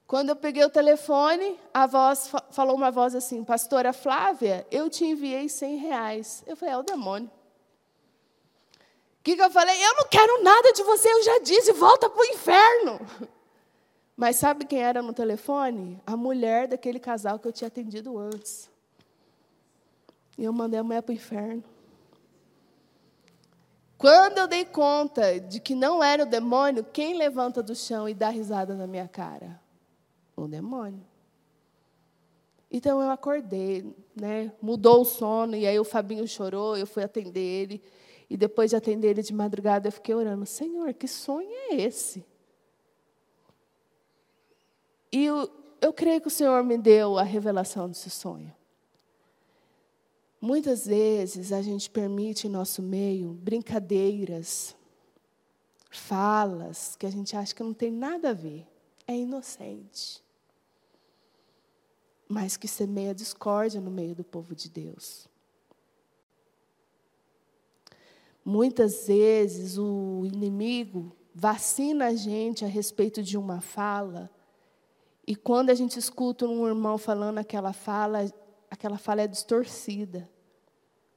Quando 0.05 0.29
eu 0.29 0.35
peguei 0.35 0.63
o 0.63 0.69
telefone, 0.69 1.57
a 1.73 1.87
voz 1.87 2.31
falou 2.51 2.75
uma 2.75 2.91
voz 2.91 3.15
assim: 3.15 3.43
Pastora 3.43 3.93
Flávia, 3.93 4.67
eu 4.69 4.89
te 4.89 5.05
enviei 5.05 5.47
100 5.47 5.77
reais. 5.77 6.43
Eu 6.45 6.55
falei: 6.55 6.75
É 6.75 6.77
o 6.77 6.83
demônio. 6.83 7.31
O 9.21 9.23
que, 9.23 9.35
que 9.35 9.41
eu 9.41 9.51
falei? 9.51 9.75
Eu 9.85 9.95
não 9.97 10.07
quero 10.09 10.43
nada 10.43 10.73
de 10.73 10.81
você, 10.81 11.07
eu 11.07 11.21
já 11.21 11.39
disse, 11.39 11.71
volta 11.73 12.09
para 12.09 12.19
o 12.19 12.25
inferno. 12.25 12.99
Mas 14.17 14.35
sabe 14.37 14.65
quem 14.65 14.81
era 14.81 14.99
no 14.99 15.13
telefone? 15.13 16.01
A 16.07 16.17
mulher 16.17 16.67
daquele 16.67 16.99
casal 16.99 17.37
que 17.37 17.47
eu 17.47 17.51
tinha 17.51 17.67
atendido 17.67 18.17
antes. 18.17 18.67
E 20.39 20.43
eu 20.43 20.51
mandei 20.51 20.79
a 20.79 20.83
mulher 20.83 21.03
para 21.03 21.11
o 21.11 21.15
inferno. 21.15 21.63
Quando 24.01 24.39
eu 24.39 24.47
dei 24.47 24.65
conta 24.65 25.39
de 25.39 25.59
que 25.59 25.75
não 25.75 26.03
era 26.03 26.23
o 26.23 26.25
demônio, 26.25 26.83
quem 26.83 27.15
levanta 27.15 27.61
do 27.61 27.75
chão 27.75 28.09
e 28.09 28.15
dá 28.15 28.29
risada 28.29 28.73
na 28.73 28.87
minha 28.87 29.07
cara? 29.07 29.61
O 30.35 30.47
demônio. 30.47 31.05
Então 32.71 32.99
eu 32.99 33.11
acordei, 33.11 33.95
né? 34.19 34.51
Mudou 34.59 35.01
o 35.01 35.05
sono 35.05 35.55
e 35.55 35.67
aí 35.67 35.79
o 35.79 35.83
Fabinho 35.83 36.27
chorou, 36.27 36.75
eu 36.75 36.87
fui 36.87 37.03
atender 37.03 37.39
ele 37.39 37.83
e 38.27 38.35
depois 38.35 38.71
de 38.71 38.75
atender 38.75 39.09
ele 39.09 39.21
de 39.21 39.35
madrugada 39.35 39.87
eu 39.87 39.91
fiquei 39.91 40.15
orando, 40.15 40.47
Senhor, 40.47 40.91
que 40.95 41.07
sonho 41.07 41.51
é 41.51 41.75
esse? 41.75 42.25
E 45.11 45.25
eu, 45.25 45.47
eu 45.79 45.93
creio 45.93 46.19
que 46.19 46.27
o 46.27 46.31
Senhor 46.31 46.63
me 46.63 46.75
deu 46.75 47.19
a 47.19 47.23
revelação 47.23 47.87
desse 47.87 48.09
sonho. 48.09 48.51
Muitas 50.41 50.87
vezes 50.87 51.51
a 51.51 51.61
gente 51.61 51.87
permite 51.87 52.47
em 52.47 52.49
nosso 52.49 52.81
meio 52.81 53.31
brincadeiras, 53.31 54.75
falas 55.91 56.95
que 56.95 57.05
a 57.05 57.11
gente 57.11 57.35
acha 57.37 57.53
que 57.53 57.61
não 57.61 57.75
tem 57.75 57.91
nada 57.91 58.31
a 58.31 58.33
ver, 58.33 58.65
é 59.05 59.15
inocente, 59.15 60.23
mas 62.27 62.57
que 62.57 62.67
semeia 62.67 63.13
discórdia 63.13 63.79
no 63.79 63.91
meio 63.91 64.15
do 64.15 64.23
povo 64.23 64.55
de 64.55 64.67
Deus. 64.67 65.29
Muitas 68.43 69.05
vezes 69.05 69.77
o 69.77 70.23
inimigo 70.25 71.15
vacina 71.35 72.07
a 72.07 72.15
gente 72.15 72.65
a 72.65 72.67
respeito 72.67 73.21
de 73.21 73.37
uma 73.37 73.61
fala, 73.61 74.27
e 75.27 75.35
quando 75.35 75.69
a 75.69 75.75
gente 75.75 75.99
escuta 75.99 76.47
um 76.47 76.67
irmão 76.67 76.97
falando 76.97 77.37
aquela 77.37 77.73
fala, 77.73 78.25
aquela 78.71 78.97
fala 78.97 79.21
é 79.21 79.27
distorcida. 79.27 80.27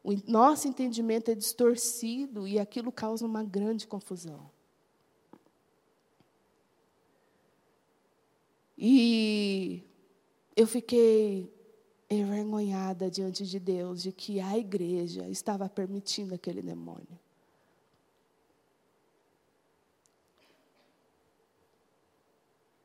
O 0.03 0.13
nosso 0.31 0.67
entendimento 0.67 1.31
é 1.31 1.35
distorcido 1.35 2.47
e 2.47 2.59
aquilo 2.59 2.91
causa 2.93 3.25
uma 3.25 3.45
grande 3.45 3.87
confusão. 3.87 4.51
E 8.77 9.83
eu 10.57 10.67
fiquei 10.67 11.51
envergonhada 12.11 13.09
diante 13.11 13.47
de 13.47 13.59
Deus 13.59 14.03
de 14.03 14.13
que 14.13 14.41
a 14.41 14.59
igreja 14.59 15.29
estava 15.29 15.69
permitindo 15.69 16.35
aquele 16.35 16.61
demônio. 16.61 17.19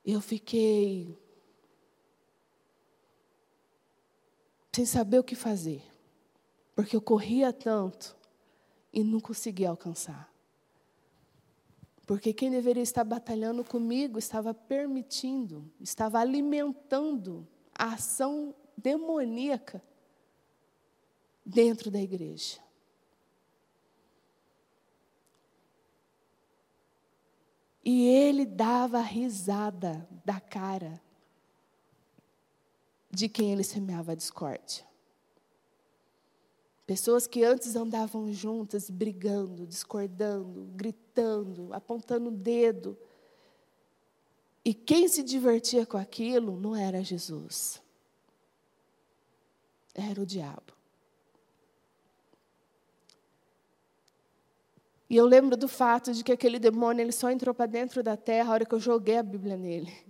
Eu 0.05 0.21
fiquei 0.21 1.17
sem 4.71 4.85
saber 4.85 5.19
o 5.19 5.23
que 5.23 5.35
fazer, 5.35 5.83
porque 6.75 6.95
eu 6.95 7.01
corria 7.01 7.51
tanto 7.51 8.15
e 8.93 9.03
não 9.03 9.19
conseguia 9.19 9.69
alcançar. 9.69 10.31
Porque 12.05 12.33
quem 12.33 12.49
deveria 12.49 12.81
estar 12.81 13.03
batalhando 13.03 13.63
comigo 13.63 14.17
estava 14.17 14.53
permitindo, 14.53 15.71
estava 15.79 16.19
alimentando 16.19 17.47
a 17.77 17.93
ação 17.93 18.55
demoníaca 18.75 19.83
dentro 21.45 21.91
da 21.91 22.01
igreja. 22.01 22.59
E 27.83 28.07
ele 28.07 28.45
dava 28.45 29.01
risada 29.01 30.07
da 30.25 30.39
cara 30.39 31.01
de 33.09 33.27
quem 33.27 33.51
ele 33.51 33.63
semeava 33.63 34.11
a 34.11 34.15
discórdia. 34.15 34.85
Pessoas 36.85 37.27
que 37.27 37.43
antes 37.43 37.75
andavam 37.75 38.33
juntas, 38.33 38.89
brigando, 38.89 39.67
discordando, 39.67 40.67
gritando, 40.73 41.71
apontando 41.71 42.29
o 42.29 42.31
dedo. 42.31 42.97
E 44.65 44.73
quem 44.73 45.07
se 45.07 45.21
divertia 45.21 45.85
com 45.85 45.97
aquilo 45.97 46.59
não 46.59 46.75
era 46.75 47.03
Jesus. 47.03 47.79
Era 49.93 50.19
o 50.21 50.25
diabo. 50.25 50.73
E 55.09 55.15
eu 55.15 55.25
lembro 55.25 55.57
do 55.57 55.67
fato 55.67 56.13
de 56.13 56.23
que 56.23 56.31
aquele 56.31 56.59
demônio 56.59 57.01
ele 57.01 57.11
só 57.11 57.31
entrou 57.31 57.53
para 57.53 57.65
dentro 57.65 58.03
da 58.03 58.15
terra 58.15 58.49
a 58.49 58.53
hora 58.53 58.65
que 58.65 58.73
eu 58.73 58.79
joguei 58.79 59.17
a 59.17 59.23
Bíblia 59.23 59.57
nele. 59.57 60.08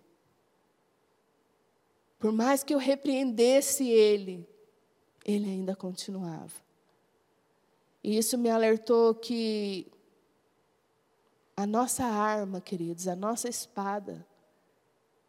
Por 2.20 2.34
mais 2.34 2.64
que 2.64 2.74
eu 2.74 2.78
repreendesse 2.78 3.88
ele, 3.90 4.46
ele 5.26 5.50
ainda 5.50 5.74
continuava. 5.74 6.54
E 8.04 8.18
isso 8.18 8.38
me 8.38 8.50
alertou 8.50 9.16
que 9.16 9.90
a 11.56 11.66
nossa 11.66 12.04
arma, 12.04 12.60
queridos, 12.60 13.08
a 13.08 13.16
nossa 13.16 13.48
espada, 13.48 14.26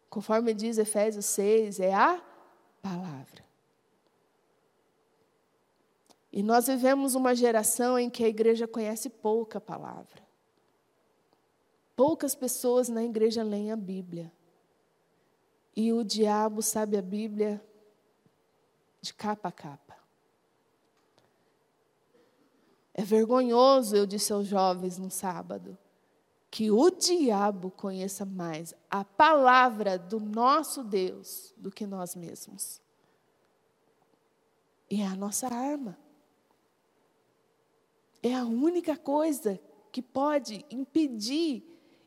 conforme 0.09 0.53
diz 0.53 0.77
Efésios 0.77 1.25
6, 1.25 1.79
é 1.79 1.93
a 1.93 2.21
palavra. 2.81 3.41
E 6.31 6.41
nós 6.41 6.67
vivemos 6.67 7.15
uma 7.15 7.35
geração 7.35 7.99
em 7.99 8.09
que 8.09 8.23
a 8.23 8.27
igreja 8.27 8.67
conhece 8.67 9.09
pouca 9.09 9.59
palavra. 9.59 10.21
Poucas 11.95 12.33
pessoas 12.33 12.87
na 12.87 13.03
igreja 13.03 13.43
leem 13.43 13.71
a 13.71 13.75
Bíblia. 13.75 14.31
E 15.75 15.93
o 15.93 16.03
diabo 16.03 16.61
sabe 16.61 16.97
a 16.97 17.01
Bíblia 17.01 17.63
de 19.01 19.13
capa 19.13 19.49
a 19.49 19.51
capa. 19.51 19.97
É 22.93 23.03
vergonhoso, 23.03 23.95
eu 23.95 24.05
disse 24.05 24.33
aos 24.33 24.47
jovens 24.47 24.97
no 24.97 25.09
sábado, 25.09 25.77
que 26.49 26.69
o 26.69 26.89
diabo 26.89 27.71
conheça 27.71 28.25
mais 28.25 28.75
a 28.89 29.05
palavra 29.05 29.97
do 29.97 30.19
nosso 30.19 30.83
Deus 30.83 31.53
do 31.55 31.71
que 31.71 31.87
nós 31.87 32.15
mesmos. 32.15 32.81
E 34.89 35.01
é 35.01 35.07
a 35.07 35.15
nossa 35.15 35.47
arma. 35.47 35.97
É 38.21 38.35
a 38.35 38.43
única 38.43 38.97
coisa 38.97 39.57
que 39.91 40.01
pode 40.01 40.65
impedir 40.69 41.63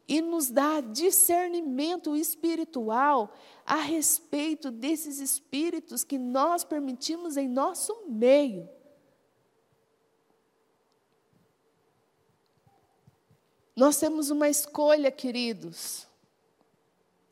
e 0.06 0.20
nos 0.20 0.50
dar 0.50 0.82
discernimento 0.82 2.14
espiritual 2.14 3.32
a 3.64 3.76
respeito 3.76 4.70
desses 4.70 5.18
espíritos 5.18 6.04
que 6.04 6.18
nós 6.18 6.62
permitimos 6.62 7.36
em 7.36 7.48
nosso 7.48 8.04
meio. 8.06 8.68
Nós 13.74 13.98
temos 13.98 14.30
uma 14.30 14.48
escolha, 14.48 15.10
queridos. 15.10 16.06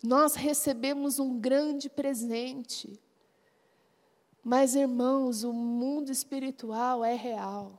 Nós 0.02 0.34
recebemos 0.34 1.18
um 1.18 1.38
grande 1.38 1.88
presente. 1.88 2.98
Mas, 4.42 4.74
irmãos, 4.74 5.44
o 5.44 5.52
mundo 5.52 6.10
espiritual 6.10 7.04
é 7.04 7.14
real. 7.14 7.78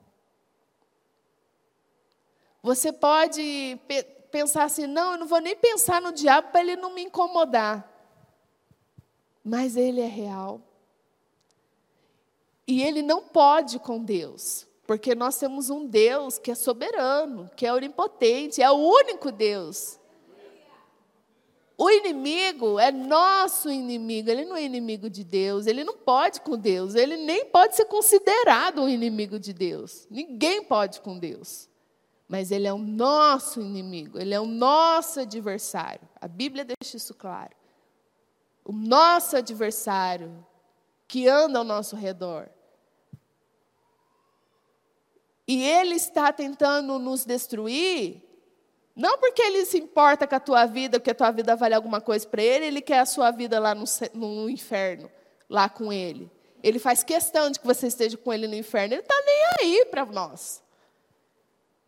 Você 2.61 2.93
pode 2.93 3.77
pensar 4.33 4.63
assim: 4.63 4.87
não, 4.87 5.11
eu 5.11 5.19
não 5.19 5.27
vou 5.27 5.39
nem 5.39 5.55
pensar 5.55 6.01
no 6.01 6.11
diabo 6.11 6.49
para 6.51 6.61
ele 6.61 6.75
não 6.75 6.91
me 6.91 7.03
incomodar. 7.03 7.87
Mas 9.45 9.77
ele 9.77 10.01
é 10.01 10.07
real. 10.07 10.59
E 12.65 12.81
ele 12.81 13.03
não 13.03 13.21
pode 13.21 13.77
com 13.77 14.01
Deus, 14.03 14.65
porque 14.87 15.13
nós 15.13 15.37
temos 15.37 15.69
um 15.69 15.85
Deus 15.85 16.39
que 16.39 16.49
é 16.49 16.55
soberano, 16.55 17.51
que 17.55 17.65
é 17.65 17.73
onipotente, 17.73 18.61
é 18.61 18.71
o 18.71 18.75
único 18.75 19.31
Deus. 19.31 19.99
O 21.77 21.89
inimigo 21.89 22.79
é 22.79 22.91
nosso 22.91 23.69
inimigo, 23.69 24.29
ele 24.29 24.45
não 24.45 24.55
é 24.55 24.63
inimigo 24.63 25.09
de 25.09 25.23
Deus, 25.23 25.67
ele 25.67 25.83
não 25.83 25.97
pode 25.97 26.39
com 26.41 26.57
Deus, 26.57 26.95
ele 26.95 27.17
nem 27.17 27.45
pode 27.45 27.75
ser 27.75 27.85
considerado 27.85 28.83
um 28.83 28.89
inimigo 28.89 29.37
de 29.37 29.51
Deus. 29.51 30.07
Ninguém 30.09 30.63
pode 30.63 31.01
com 31.01 31.19
Deus. 31.19 31.67
Mas 32.33 32.49
ele 32.49 32.67
é 32.67 32.73
o 32.73 32.79
nosso 32.79 33.61
inimigo, 33.61 34.19
ele 34.19 34.33
é 34.33 34.39
o 34.39 34.47
nosso 34.47 35.19
adversário. 35.19 36.01
A 36.19 36.27
Bíblia 36.27 36.65
deixa 36.65 36.97
isso 36.97 37.13
claro. 37.13 37.55
O 38.65 38.71
nosso 38.71 39.37
adversário 39.37 40.43
que 41.07 41.27
anda 41.27 41.59
ao 41.59 41.63
nosso 41.63 41.95
redor. 41.95 42.49
E 45.47 45.63
ele 45.63 45.93
está 45.93 46.33
tentando 46.33 46.97
nos 46.97 47.23
destruir, 47.23 48.23
não 48.95 49.15
porque 49.19 49.43
ele 49.43 49.63
se 49.63 49.77
importa 49.77 50.25
com 50.25 50.33
a 50.33 50.39
tua 50.39 50.65
vida, 50.65 50.99
porque 50.99 51.11
a 51.11 51.15
tua 51.15 51.29
vida 51.29 51.55
vale 51.55 51.75
alguma 51.75 52.01
coisa 52.01 52.27
para 52.27 52.41
ele, 52.41 52.65
ele 52.65 52.81
quer 52.81 52.97
a 52.97 53.05
sua 53.05 53.29
vida 53.29 53.59
lá 53.59 53.75
no, 53.75 53.85
no 54.15 54.49
inferno, 54.49 55.07
lá 55.47 55.69
com 55.69 55.93
ele. 55.93 56.31
Ele 56.63 56.79
faz 56.79 57.03
questão 57.03 57.51
de 57.51 57.59
que 57.59 57.67
você 57.67 57.85
esteja 57.85 58.17
com 58.17 58.33
ele 58.33 58.47
no 58.47 58.55
inferno. 58.55 58.95
Ele 58.95 59.01
está 59.01 59.21
nem 59.23 59.45
aí 59.59 59.85
para 59.85 60.03
nós. 60.07 60.62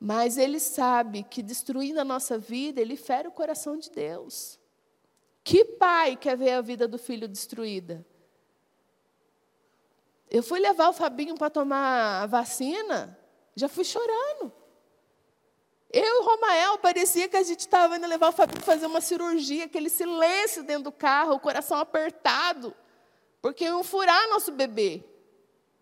Mas 0.06 0.38
ele 0.38 0.60
sabe 0.60 1.24
que 1.24 1.42
destruindo 1.42 2.00
a 2.00 2.06
nossa 2.06 2.38
vida, 2.38 2.80
ele 2.80 2.96
fere 2.96 3.28
o 3.28 3.32
coração 3.32 3.76
de 3.76 3.90
Deus. 3.90 4.60
Que 5.44 5.66
pai 5.66 6.16
quer 6.16 6.38
ver 6.38 6.52
a 6.52 6.62
vida 6.62 6.88
do 6.88 7.00
filho 7.00 7.28
destruída? 7.28 8.06
Eu 10.30 10.44
fui 10.44 10.60
levar 10.60 10.90
o 10.90 10.94
Fabinho 10.94 11.34
para 11.34 11.50
tomar 11.50 12.22
a 12.22 12.28
vacina, 12.28 13.18
já 13.56 13.68
fui 13.68 13.84
chorando. 13.84 14.54
Eu 15.90 16.06
e 16.06 16.20
o 16.20 16.24
Romael, 16.24 16.78
parecia 16.78 17.28
que 17.28 17.38
a 17.38 17.42
gente 17.42 17.62
estava 17.62 17.98
indo 17.98 18.06
levar 18.06 18.30
o 18.30 18.32
Fabinho 18.32 18.60
para 18.60 18.74
fazer 18.74 18.86
uma 18.86 19.02
cirurgia, 19.02 19.66
aquele 19.66 19.90
silêncio 19.90 20.62
dentro 20.62 20.84
do 20.84 20.92
carro, 20.92 21.34
o 21.34 21.40
coração 21.40 21.80
apertado, 21.80 22.76
porque 23.42 23.64
iam 23.64 23.84
furar 23.84 24.30
nosso 24.30 24.52
bebê. 24.52 25.04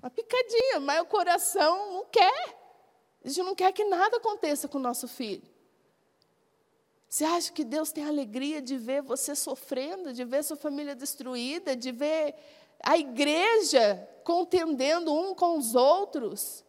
Uma 0.01 0.09
picadinha, 0.09 0.79
mas 0.79 1.01
o 1.01 1.05
coração 1.07 1.95
não 1.95 2.05
quer. 2.05 2.62
A 3.23 3.27
gente 3.27 3.43
não 3.43 3.55
quer 3.55 3.71
que 3.71 3.85
nada 3.85 4.17
aconteça 4.17 4.67
com 4.67 4.77
o 4.77 4.81
nosso 4.81 5.07
filho. 5.07 5.43
Você 7.07 7.23
acha 7.23 7.51
que 7.51 7.63
Deus 7.63 7.91
tem 7.91 8.03
alegria 8.05 8.61
de 8.61 8.77
ver 8.77 9.01
você 9.01 9.35
sofrendo, 9.35 10.11
de 10.11 10.25
ver 10.25 10.43
sua 10.43 10.57
família 10.57 10.95
destruída, 10.95 11.75
de 11.75 11.91
ver 11.91 12.35
a 12.83 12.97
igreja 12.97 14.09
contendendo 14.23 15.13
um 15.13 15.35
com 15.35 15.57
os 15.57 15.75
outros? 15.75 16.65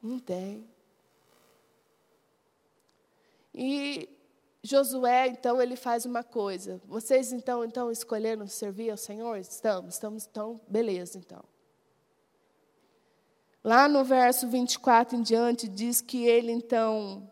Não 0.00 0.18
tem. 0.18 0.64
E 3.54 4.08
Josué, 4.62 5.26
então, 5.26 5.60
ele 5.60 5.74
faz 5.74 6.06
uma 6.06 6.22
coisa. 6.22 6.80
Vocês, 6.86 7.32
então, 7.32 7.64
então 7.64 7.90
escolheram 7.90 8.46
servir 8.46 8.90
ao 8.90 8.96
Senhor? 8.96 9.36
Estamos, 9.38 9.94
estamos, 9.94 10.24
então, 10.24 10.60
beleza, 10.68 11.18
então. 11.18 11.42
Lá 13.64 13.86
no 13.88 14.02
verso 14.02 14.48
24 14.48 15.16
em 15.16 15.22
diante, 15.22 15.68
diz 15.68 16.00
que 16.00 16.26
ele 16.26 16.50
então 16.50 17.30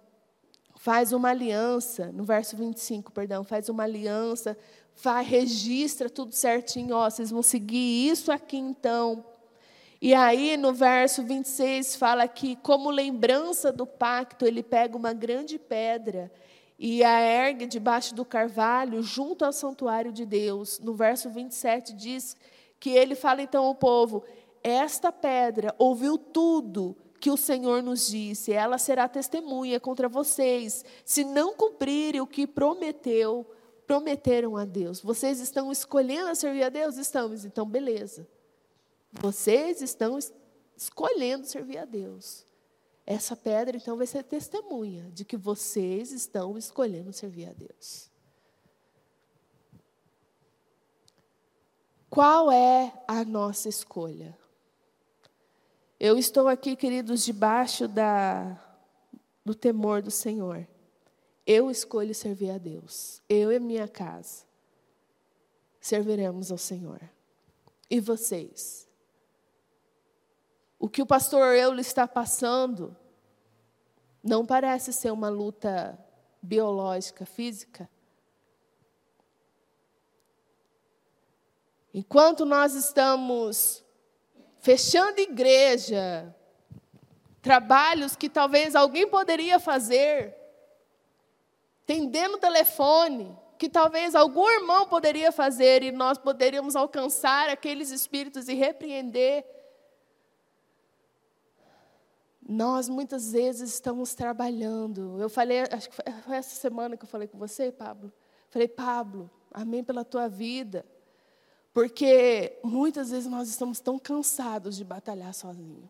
faz 0.77 1.13
uma 1.13 1.31
aliança, 1.31 2.13
no 2.13 2.23
verso 2.25 2.57
25, 2.57 3.11
perdão, 3.11 3.43
faz 3.43 3.69
uma 3.69 3.83
aliança, 3.83 4.57
faz, 4.95 5.27
registra 5.27 6.09
tudo 6.09 6.33
certinho, 6.33 6.95
ó, 6.95 7.11
vocês 7.11 7.31
vão 7.31 7.43
seguir 7.43 8.09
isso 8.09 8.31
aqui 8.31 8.57
então. 8.57 9.25
E 10.01 10.15
aí 10.15 10.57
no 10.57 10.73
verso 10.73 11.23
26 11.23 11.97
fala 11.97 12.27
que, 12.29 12.57
como 12.57 12.91
lembrança 12.91 13.73
do 13.73 13.85
pacto, 13.85 14.47
ele 14.47 14.63
pega 14.63 14.97
uma 14.97 15.13
grande 15.13 15.59
pedra 15.59 16.31
e 16.79 17.05
a 17.05 17.21
ergue 17.21 17.67
debaixo 17.67 18.15
do 18.15 18.25
carvalho, 18.25 19.03
junto 19.03 19.45
ao 19.45 19.53
santuário 19.53 20.11
de 20.11 20.25
Deus. 20.25 20.79
No 20.79 20.95
verso 20.95 21.29
27 21.29 21.93
diz 21.93 22.35
que 22.81 22.89
ele 22.89 23.15
fala 23.15 23.43
então 23.43 23.67
ao 23.67 23.75
povo: 23.75 24.25
Esta 24.63 25.11
pedra 25.11 25.75
ouviu 25.79 26.19
tudo 26.19 26.97
que 27.19 27.31
o 27.31 27.37
Senhor 27.37 27.83
nos 27.83 28.09
disse, 28.09 28.53
ela 28.53 28.79
será 28.79 29.07
testemunha 29.07 29.79
contra 29.79 30.09
vocês, 30.09 30.85
se 31.05 31.23
não 31.23 31.55
cumprirem 31.55 32.21
o 32.21 32.27
que 32.27 32.47
prometeu, 32.47 33.47
prometeram 33.87 34.57
a 34.57 34.65
Deus. 34.65 35.01
Vocês 35.01 35.39
estão 35.39 35.71
escolhendo 35.71 36.35
servir 36.35 36.63
a 36.63 36.69
Deus? 36.71 36.97
Estamos, 36.97 37.45
então 37.45 37.67
beleza. 37.67 38.27
Vocês 39.13 39.83
estão 39.83 40.19
escolhendo 40.77 41.47
servir 41.47 41.79
a 41.79 41.85
Deus. 41.85 42.47
Essa 43.05 43.35
pedra, 43.35 43.77
então, 43.77 43.97
vai 43.97 44.07
ser 44.07 44.23
testemunha 44.23 45.11
de 45.11 45.25
que 45.25 45.37
vocês 45.37 46.13
estão 46.13 46.57
escolhendo 46.57 47.13
servir 47.13 47.49
a 47.49 47.53
Deus. 47.53 48.09
Qual 52.09 52.51
é 52.51 52.93
a 53.07 53.25
nossa 53.25 53.69
escolha? 53.69 54.40
Eu 56.01 56.17
estou 56.17 56.49
aqui, 56.49 56.75
queridos, 56.75 57.23
debaixo 57.23 57.87
da, 57.87 58.59
do 59.45 59.55
temor 59.55 60.01
do 60.01 60.11
Senhor. 60.11 60.67
Eu 61.47 61.71
escolho 61.71 62.15
servir 62.15 62.53
a 62.53 62.57
Deus. 62.57 63.21
Eu 63.29 63.53
e 63.53 63.61
minha 63.61 63.87
casa 63.87 64.47
serviremos 65.79 66.51
ao 66.51 66.57
Senhor. 66.57 67.03
E 67.91 68.01
vocês? 68.01 68.89
O 70.79 70.89
que 70.89 71.03
o 71.03 71.07
pastor 71.07 71.55
Eulo 71.55 71.81
está 71.81 72.09
passando 72.09 72.97
não 74.25 74.47
parece 74.47 74.95
ser 74.95 75.11
uma 75.11 75.29
luta 75.29 76.03
biológica, 76.41 77.27
física. 77.27 77.91
Enquanto 81.93 82.47
nós 82.47 82.73
estamos 82.73 83.85
fechando 84.61 85.21
igreja, 85.21 86.35
trabalhos 87.43 88.15
que 88.15 88.29
talvez 88.29 88.75
alguém 88.75 89.09
poderia 89.09 89.59
fazer, 89.59 90.35
tendendo 91.85 92.39
telefone, 92.39 93.37
que 93.59 93.69
talvez 93.69 94.15
algum 94.15 94.49
irmão 94.49 94.87
poderia 94.87 95.33
fazer 95.33 95.83
e 95.83 95.91
nós 95.91 96.17
poderíamos 96.17 96.77
alcançar 96.77 97.51
aqueles 97.51 97.91
espíritos 97.91 98.49
e 98.49 98.55
repreender 98.55 99.45
nós 102.51 102.89
muitas 102.89 103.31
vezes 103.31 103.75
estamos 103.75 104.13
trabalhando. 104.13 105.17
Eu 105.21 105.31
falei, 105.31 105.61
acho 105.71 105.89
que 105.89 105.95
foi 105.95 106.37
essa 106.37 106.57
semana 106.57 106.97
que 106.97 107.05
eu 107.05 107.09
falei 107.09 107.29
com 107.29 107.39
você, 107.39 107.71
Pablo. 107.71 108.13
Falei, 108.49 108.67
Pablo, 108.67 109.31
amém 109.53 109.85
pela 109.85 110.05
tua 110.05 110.27
vida. 110.29 110.85
Porque 111.73 112.59
muitas 112.65 113.11
vezes 113.11 113.31
nós 113.31 113.49
estamos 113.49 113.81
tão 113.81 113.99
cansados 113.99 114.77
de 114.77 114.85
batalhar 114.85 115.33
sozinho. 115.33 115.89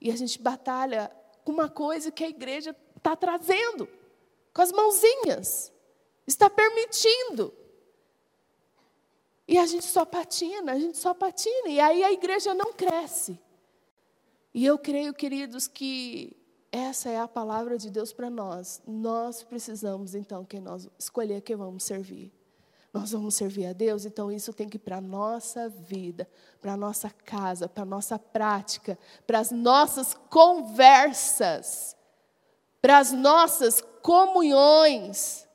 E 0.00 0.10
a 0.10 0.16
gente 0.16 0.40
batalha 0.40 1.10
com 1.44 1.52
uma 1.52 1.68
coisa 1.68 2.10
que 2.10 2.24
a 2.24 2.28
igreja 2.28 2.74
está 2.96 3.16
trazendo, 3.16 3.88
com 4.54 4.62
as 4.62 4.70
mãozinhas, 4.70 5.72
está 6.26 6.48
permitindo. 6.48 7.52
E 9.46 9.58
a 9.58 9.66
gente 9.66 9.84
só 9.84 10.04
patina, 10.04 10.72
a 10.72 10.78
gente 10.78 10.96
só 10.96 11.12
patina, 11.12 11.68
e 11.68 11.80
aí 11.80 12.04
a 12.04 12.12
igreja 12.12 12.54
não 12.54 12.72
cresce. 12.72 13.38
E 14.54 14.64
eu 14.64 14.78
creio, 14.78 15.12
queridos, 15.12 15.66
que 15.66 16.36
essa 16.70 17.10
é 17.10 17.18
a 17.18 17.28
palavra 17.28 17.76
de 17.76 17.90
Deus 17.90 18.12
para 18.12 18.30
nós. 18.30 18.80
Nós 18.86 19.42
precisamos, 19.42 20.14
então, 20.14 20.44
que 20.44 20.60
nós 20.60 20.88
escolher 20.98 21.42
quem 21.42 21.56
vamos 21.56 21.82
servir. 21.82 22.32
Nós 22.92 23.12
vamos 23.12 23.34
servir 23.34 23.66
a 23.66 23.72
Deus, 23.72 24.04
então 24.04 24.30
isso 24.30 24.52
tem 24.52 24.68
que 24.68 24.76
ir 24.76 24.80
para 24.80 24.98
a 24.98 25.00
nossa 25.00 25.68
vida, 25.68 26.28
para 26.60 26.74
a 26.74 26.76
nossa 26.76 27.08
casa, 27.08 27.66
para 27.66 27.84
a 27.84 27.86
nossa 27.86 28.18
prática, 28.18 28.98
para 29.26 29.38
as 29.38 29.50
nossas 29.50 30.12
conversas, 30.28 31.96
para 32.82 32.98
as 32.98 33.10
nossas 33.10 33.80
comunhões. 34.02 35.48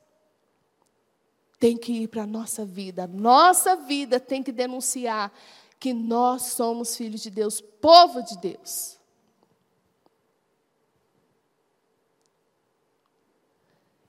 Tem 1.60 1.76
que 1.76 1.92
ir 1.92 2.08
para 2.08 2.24
a 2.24 2.26
nossa 2.26 2.64
vida. 2.64 3.04
A 3.04 3.08
nossa 3.08 3.76
vida 3.76 4.18
tem 4.18 4.42
que 4.42 4.50
denunciar 4.50 5.32
que 5.78 5.92
nós 5.92 6.42
somos 6.42 6.96
filhos 6.96 7.20
de 7.20 7.30
Deus, 7.30 7.60
povo 7.60 8.20
de 8.20 8.36
Deus. 8.38 8.98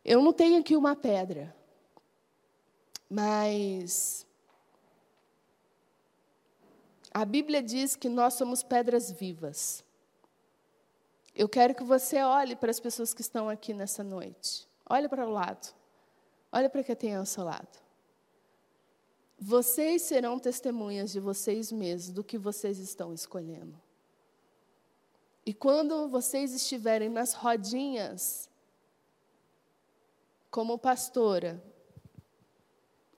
Eu 0.04 0.24
não 0.24 0.34
tenho 0.34 0.60
aqui 0.60 0.76
uma 0.76 0.96
pedra, 0.96 1.56
mas 3.10 4.26
a 7.12 7.26
Bíblia 7.26 7.62
diz 7.64 7.96
que 7.96 8.08
nós 8.08 8.36
somos 8.36 8.62
pedras 8.62 9.12
vivas. 9.12 9.84
Eu 11.36 11.50
quero 11.50 11.74
que 11.74 11.84
você 11.84 12.22
olhe 12.22 12.56
para 12.56 12.70
as 12.70 12.80
pessoas 12.80 13.14
que 13.14 13.22
estão 13.22 13.50
aqui 13.50 13.74
nessa 13.74 14.04
noite. 14.04 14.68
Olhe 14.88 15.08
para 15.08 15.26
o 15.26 15.32
lado. 15.32 15.74
Olhe 16.52 16.70
para 16.70 16.84
quem 16.84 16.96
tem 16.96 17.16
ao 17.16 17.26
seu 17.26 17.44
lado. 17.44 17.80
Vocês 19.40 20.02
serão 20.02 20.38
testemunhas 20.38 21.12
de 21.12 21.20
vocês 21.20 21.72
mesmos 21.72 22.14
do 22.14 22.24
que 22.24 22.38
vocês 22.38 22.78
estão 22.78 23.14
escolhendo. 23.14 23.80
E 25.46 25.54
quando 25.54 26.10
vocês 26.10 26.54
estiverem 26.54 27.10
nas 27.10 27.34
rodinhas, 27.34 28.50
como 30.52 30.78
pastora, 30.78 31.64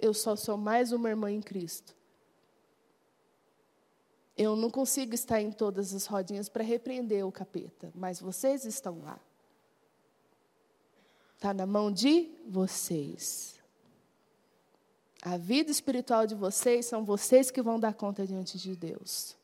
eu 0.02 0.14
só 0.14 0.36
sou 0.36 0.58
mais 0.58 0.92
uma 0.92 1.10
irmã 1.10 1.32
em 1.32 1.42
Cristo. 1.42 1.96
Eu 4.36 4.56
não 4.56 4.72
consigo 4.72 5.14
estar 5.14 5.40
em 5.40 5.52
todas 5.52 5.94
as 5.94 6.08
rodinhas 6.08 6.50
para 6.50 6.64
repreender 6.64 7.26
o 7.26 7.32
capeta, 7.32 7.92
mas 7.94 8.20
vocês 8.20 8.66
estão 8.66 9.00
lá. 9.04 9.20
Está 11.36 11.54
na 11.54 11.66
mão 11.66 11.92
de 11.92 12.32
vocês. 12.48 13.60
A 15.22 15.38
vida 15.38 15.70
espiritual 15.70 16.26
de 16.26 16.34
vocês 16.34 16.88
são 16.88 17.06
vocês 17.06 17.52
que 17.52 17.62
vão 17.62 17.80
dar 17.80 17.94
conta 17.94 18.26
diante 18.26 18.58
de 18.58 18.76
Deus. 18.76 19.36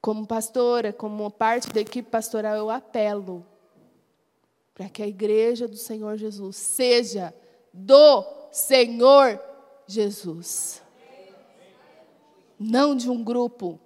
Como 0.00 0.26
pastora, 0.26 0.92
como 0.92 1.30
parte 1.30 1.68
da 1.70 1.80
equipe 1.80 2.10
pastoral, 2.10 2.56
eu 2.56 2.70
apelo 2.70 3.46
para 4.74 4.88
que 4.88 5.02
a 5.02 5.06
igreja 5.06 5.68
do 5.68 5.76
Senhor 5.76 6.16
Jesus 6.16 6.56
seja 6.56 7.34
do 7.72 8.24
Senhor 8.50 9.40
Jesus. 9.86 10.82
Não 12.58 12.96
de 12.96 13.08
um 13.10 13.22
grupo. 13.22 13.80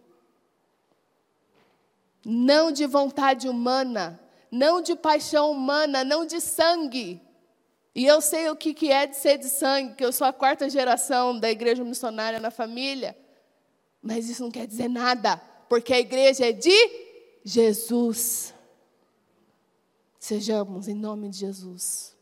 Não 2.24 2.70
de 2.72 2.86
vontade 2.86 3.48
humana. 3.48 4.20
Não 4.50 4.80
de 4.80 4.96
paixão 4.96 5.50
humana. 5.50 6.04
Não 6.04 6.24
de 6.24 6.40
sangue 6.40 7.20
e 7.98 8.06
eu 8.06 8.20
sei 8.20 8.48
o 8.48 8.54
que 8.54 8.92
é 8.92 9.08
de 9.08 9.16
ser 9.16 9.38
de 9.38 9.48
sangue, 9.48 9.96
que 9.96 10.04
eu 10.04 10.12
sou 10.12 10.24
a 10.24 10.32
quarta 10.32 10.70
geração 10.70 11.36
da 11.36 11.50
igreja 11.50 11.82
missionária 11.82 12.38
na 12.38 12.48
família. 12.48 13.18
Mas 14.00 14.28
isso 14.28 14.40
não 14.44 14.52
quer 14.52 14.68
dizer 14.68 14.88
nada, 14.88 15.36
porque 15.68 15.92
a 15.92 15.98
igreja 15.98 16.46
é 16.46 16.52
de 16.52 16.70
Jesus. 17.44 18.54
Sejamos 20.28 20.88
em 20.88 20.94
nome 20.94 21.30
de 21.30 21.38
Jesus. 21.38 22.14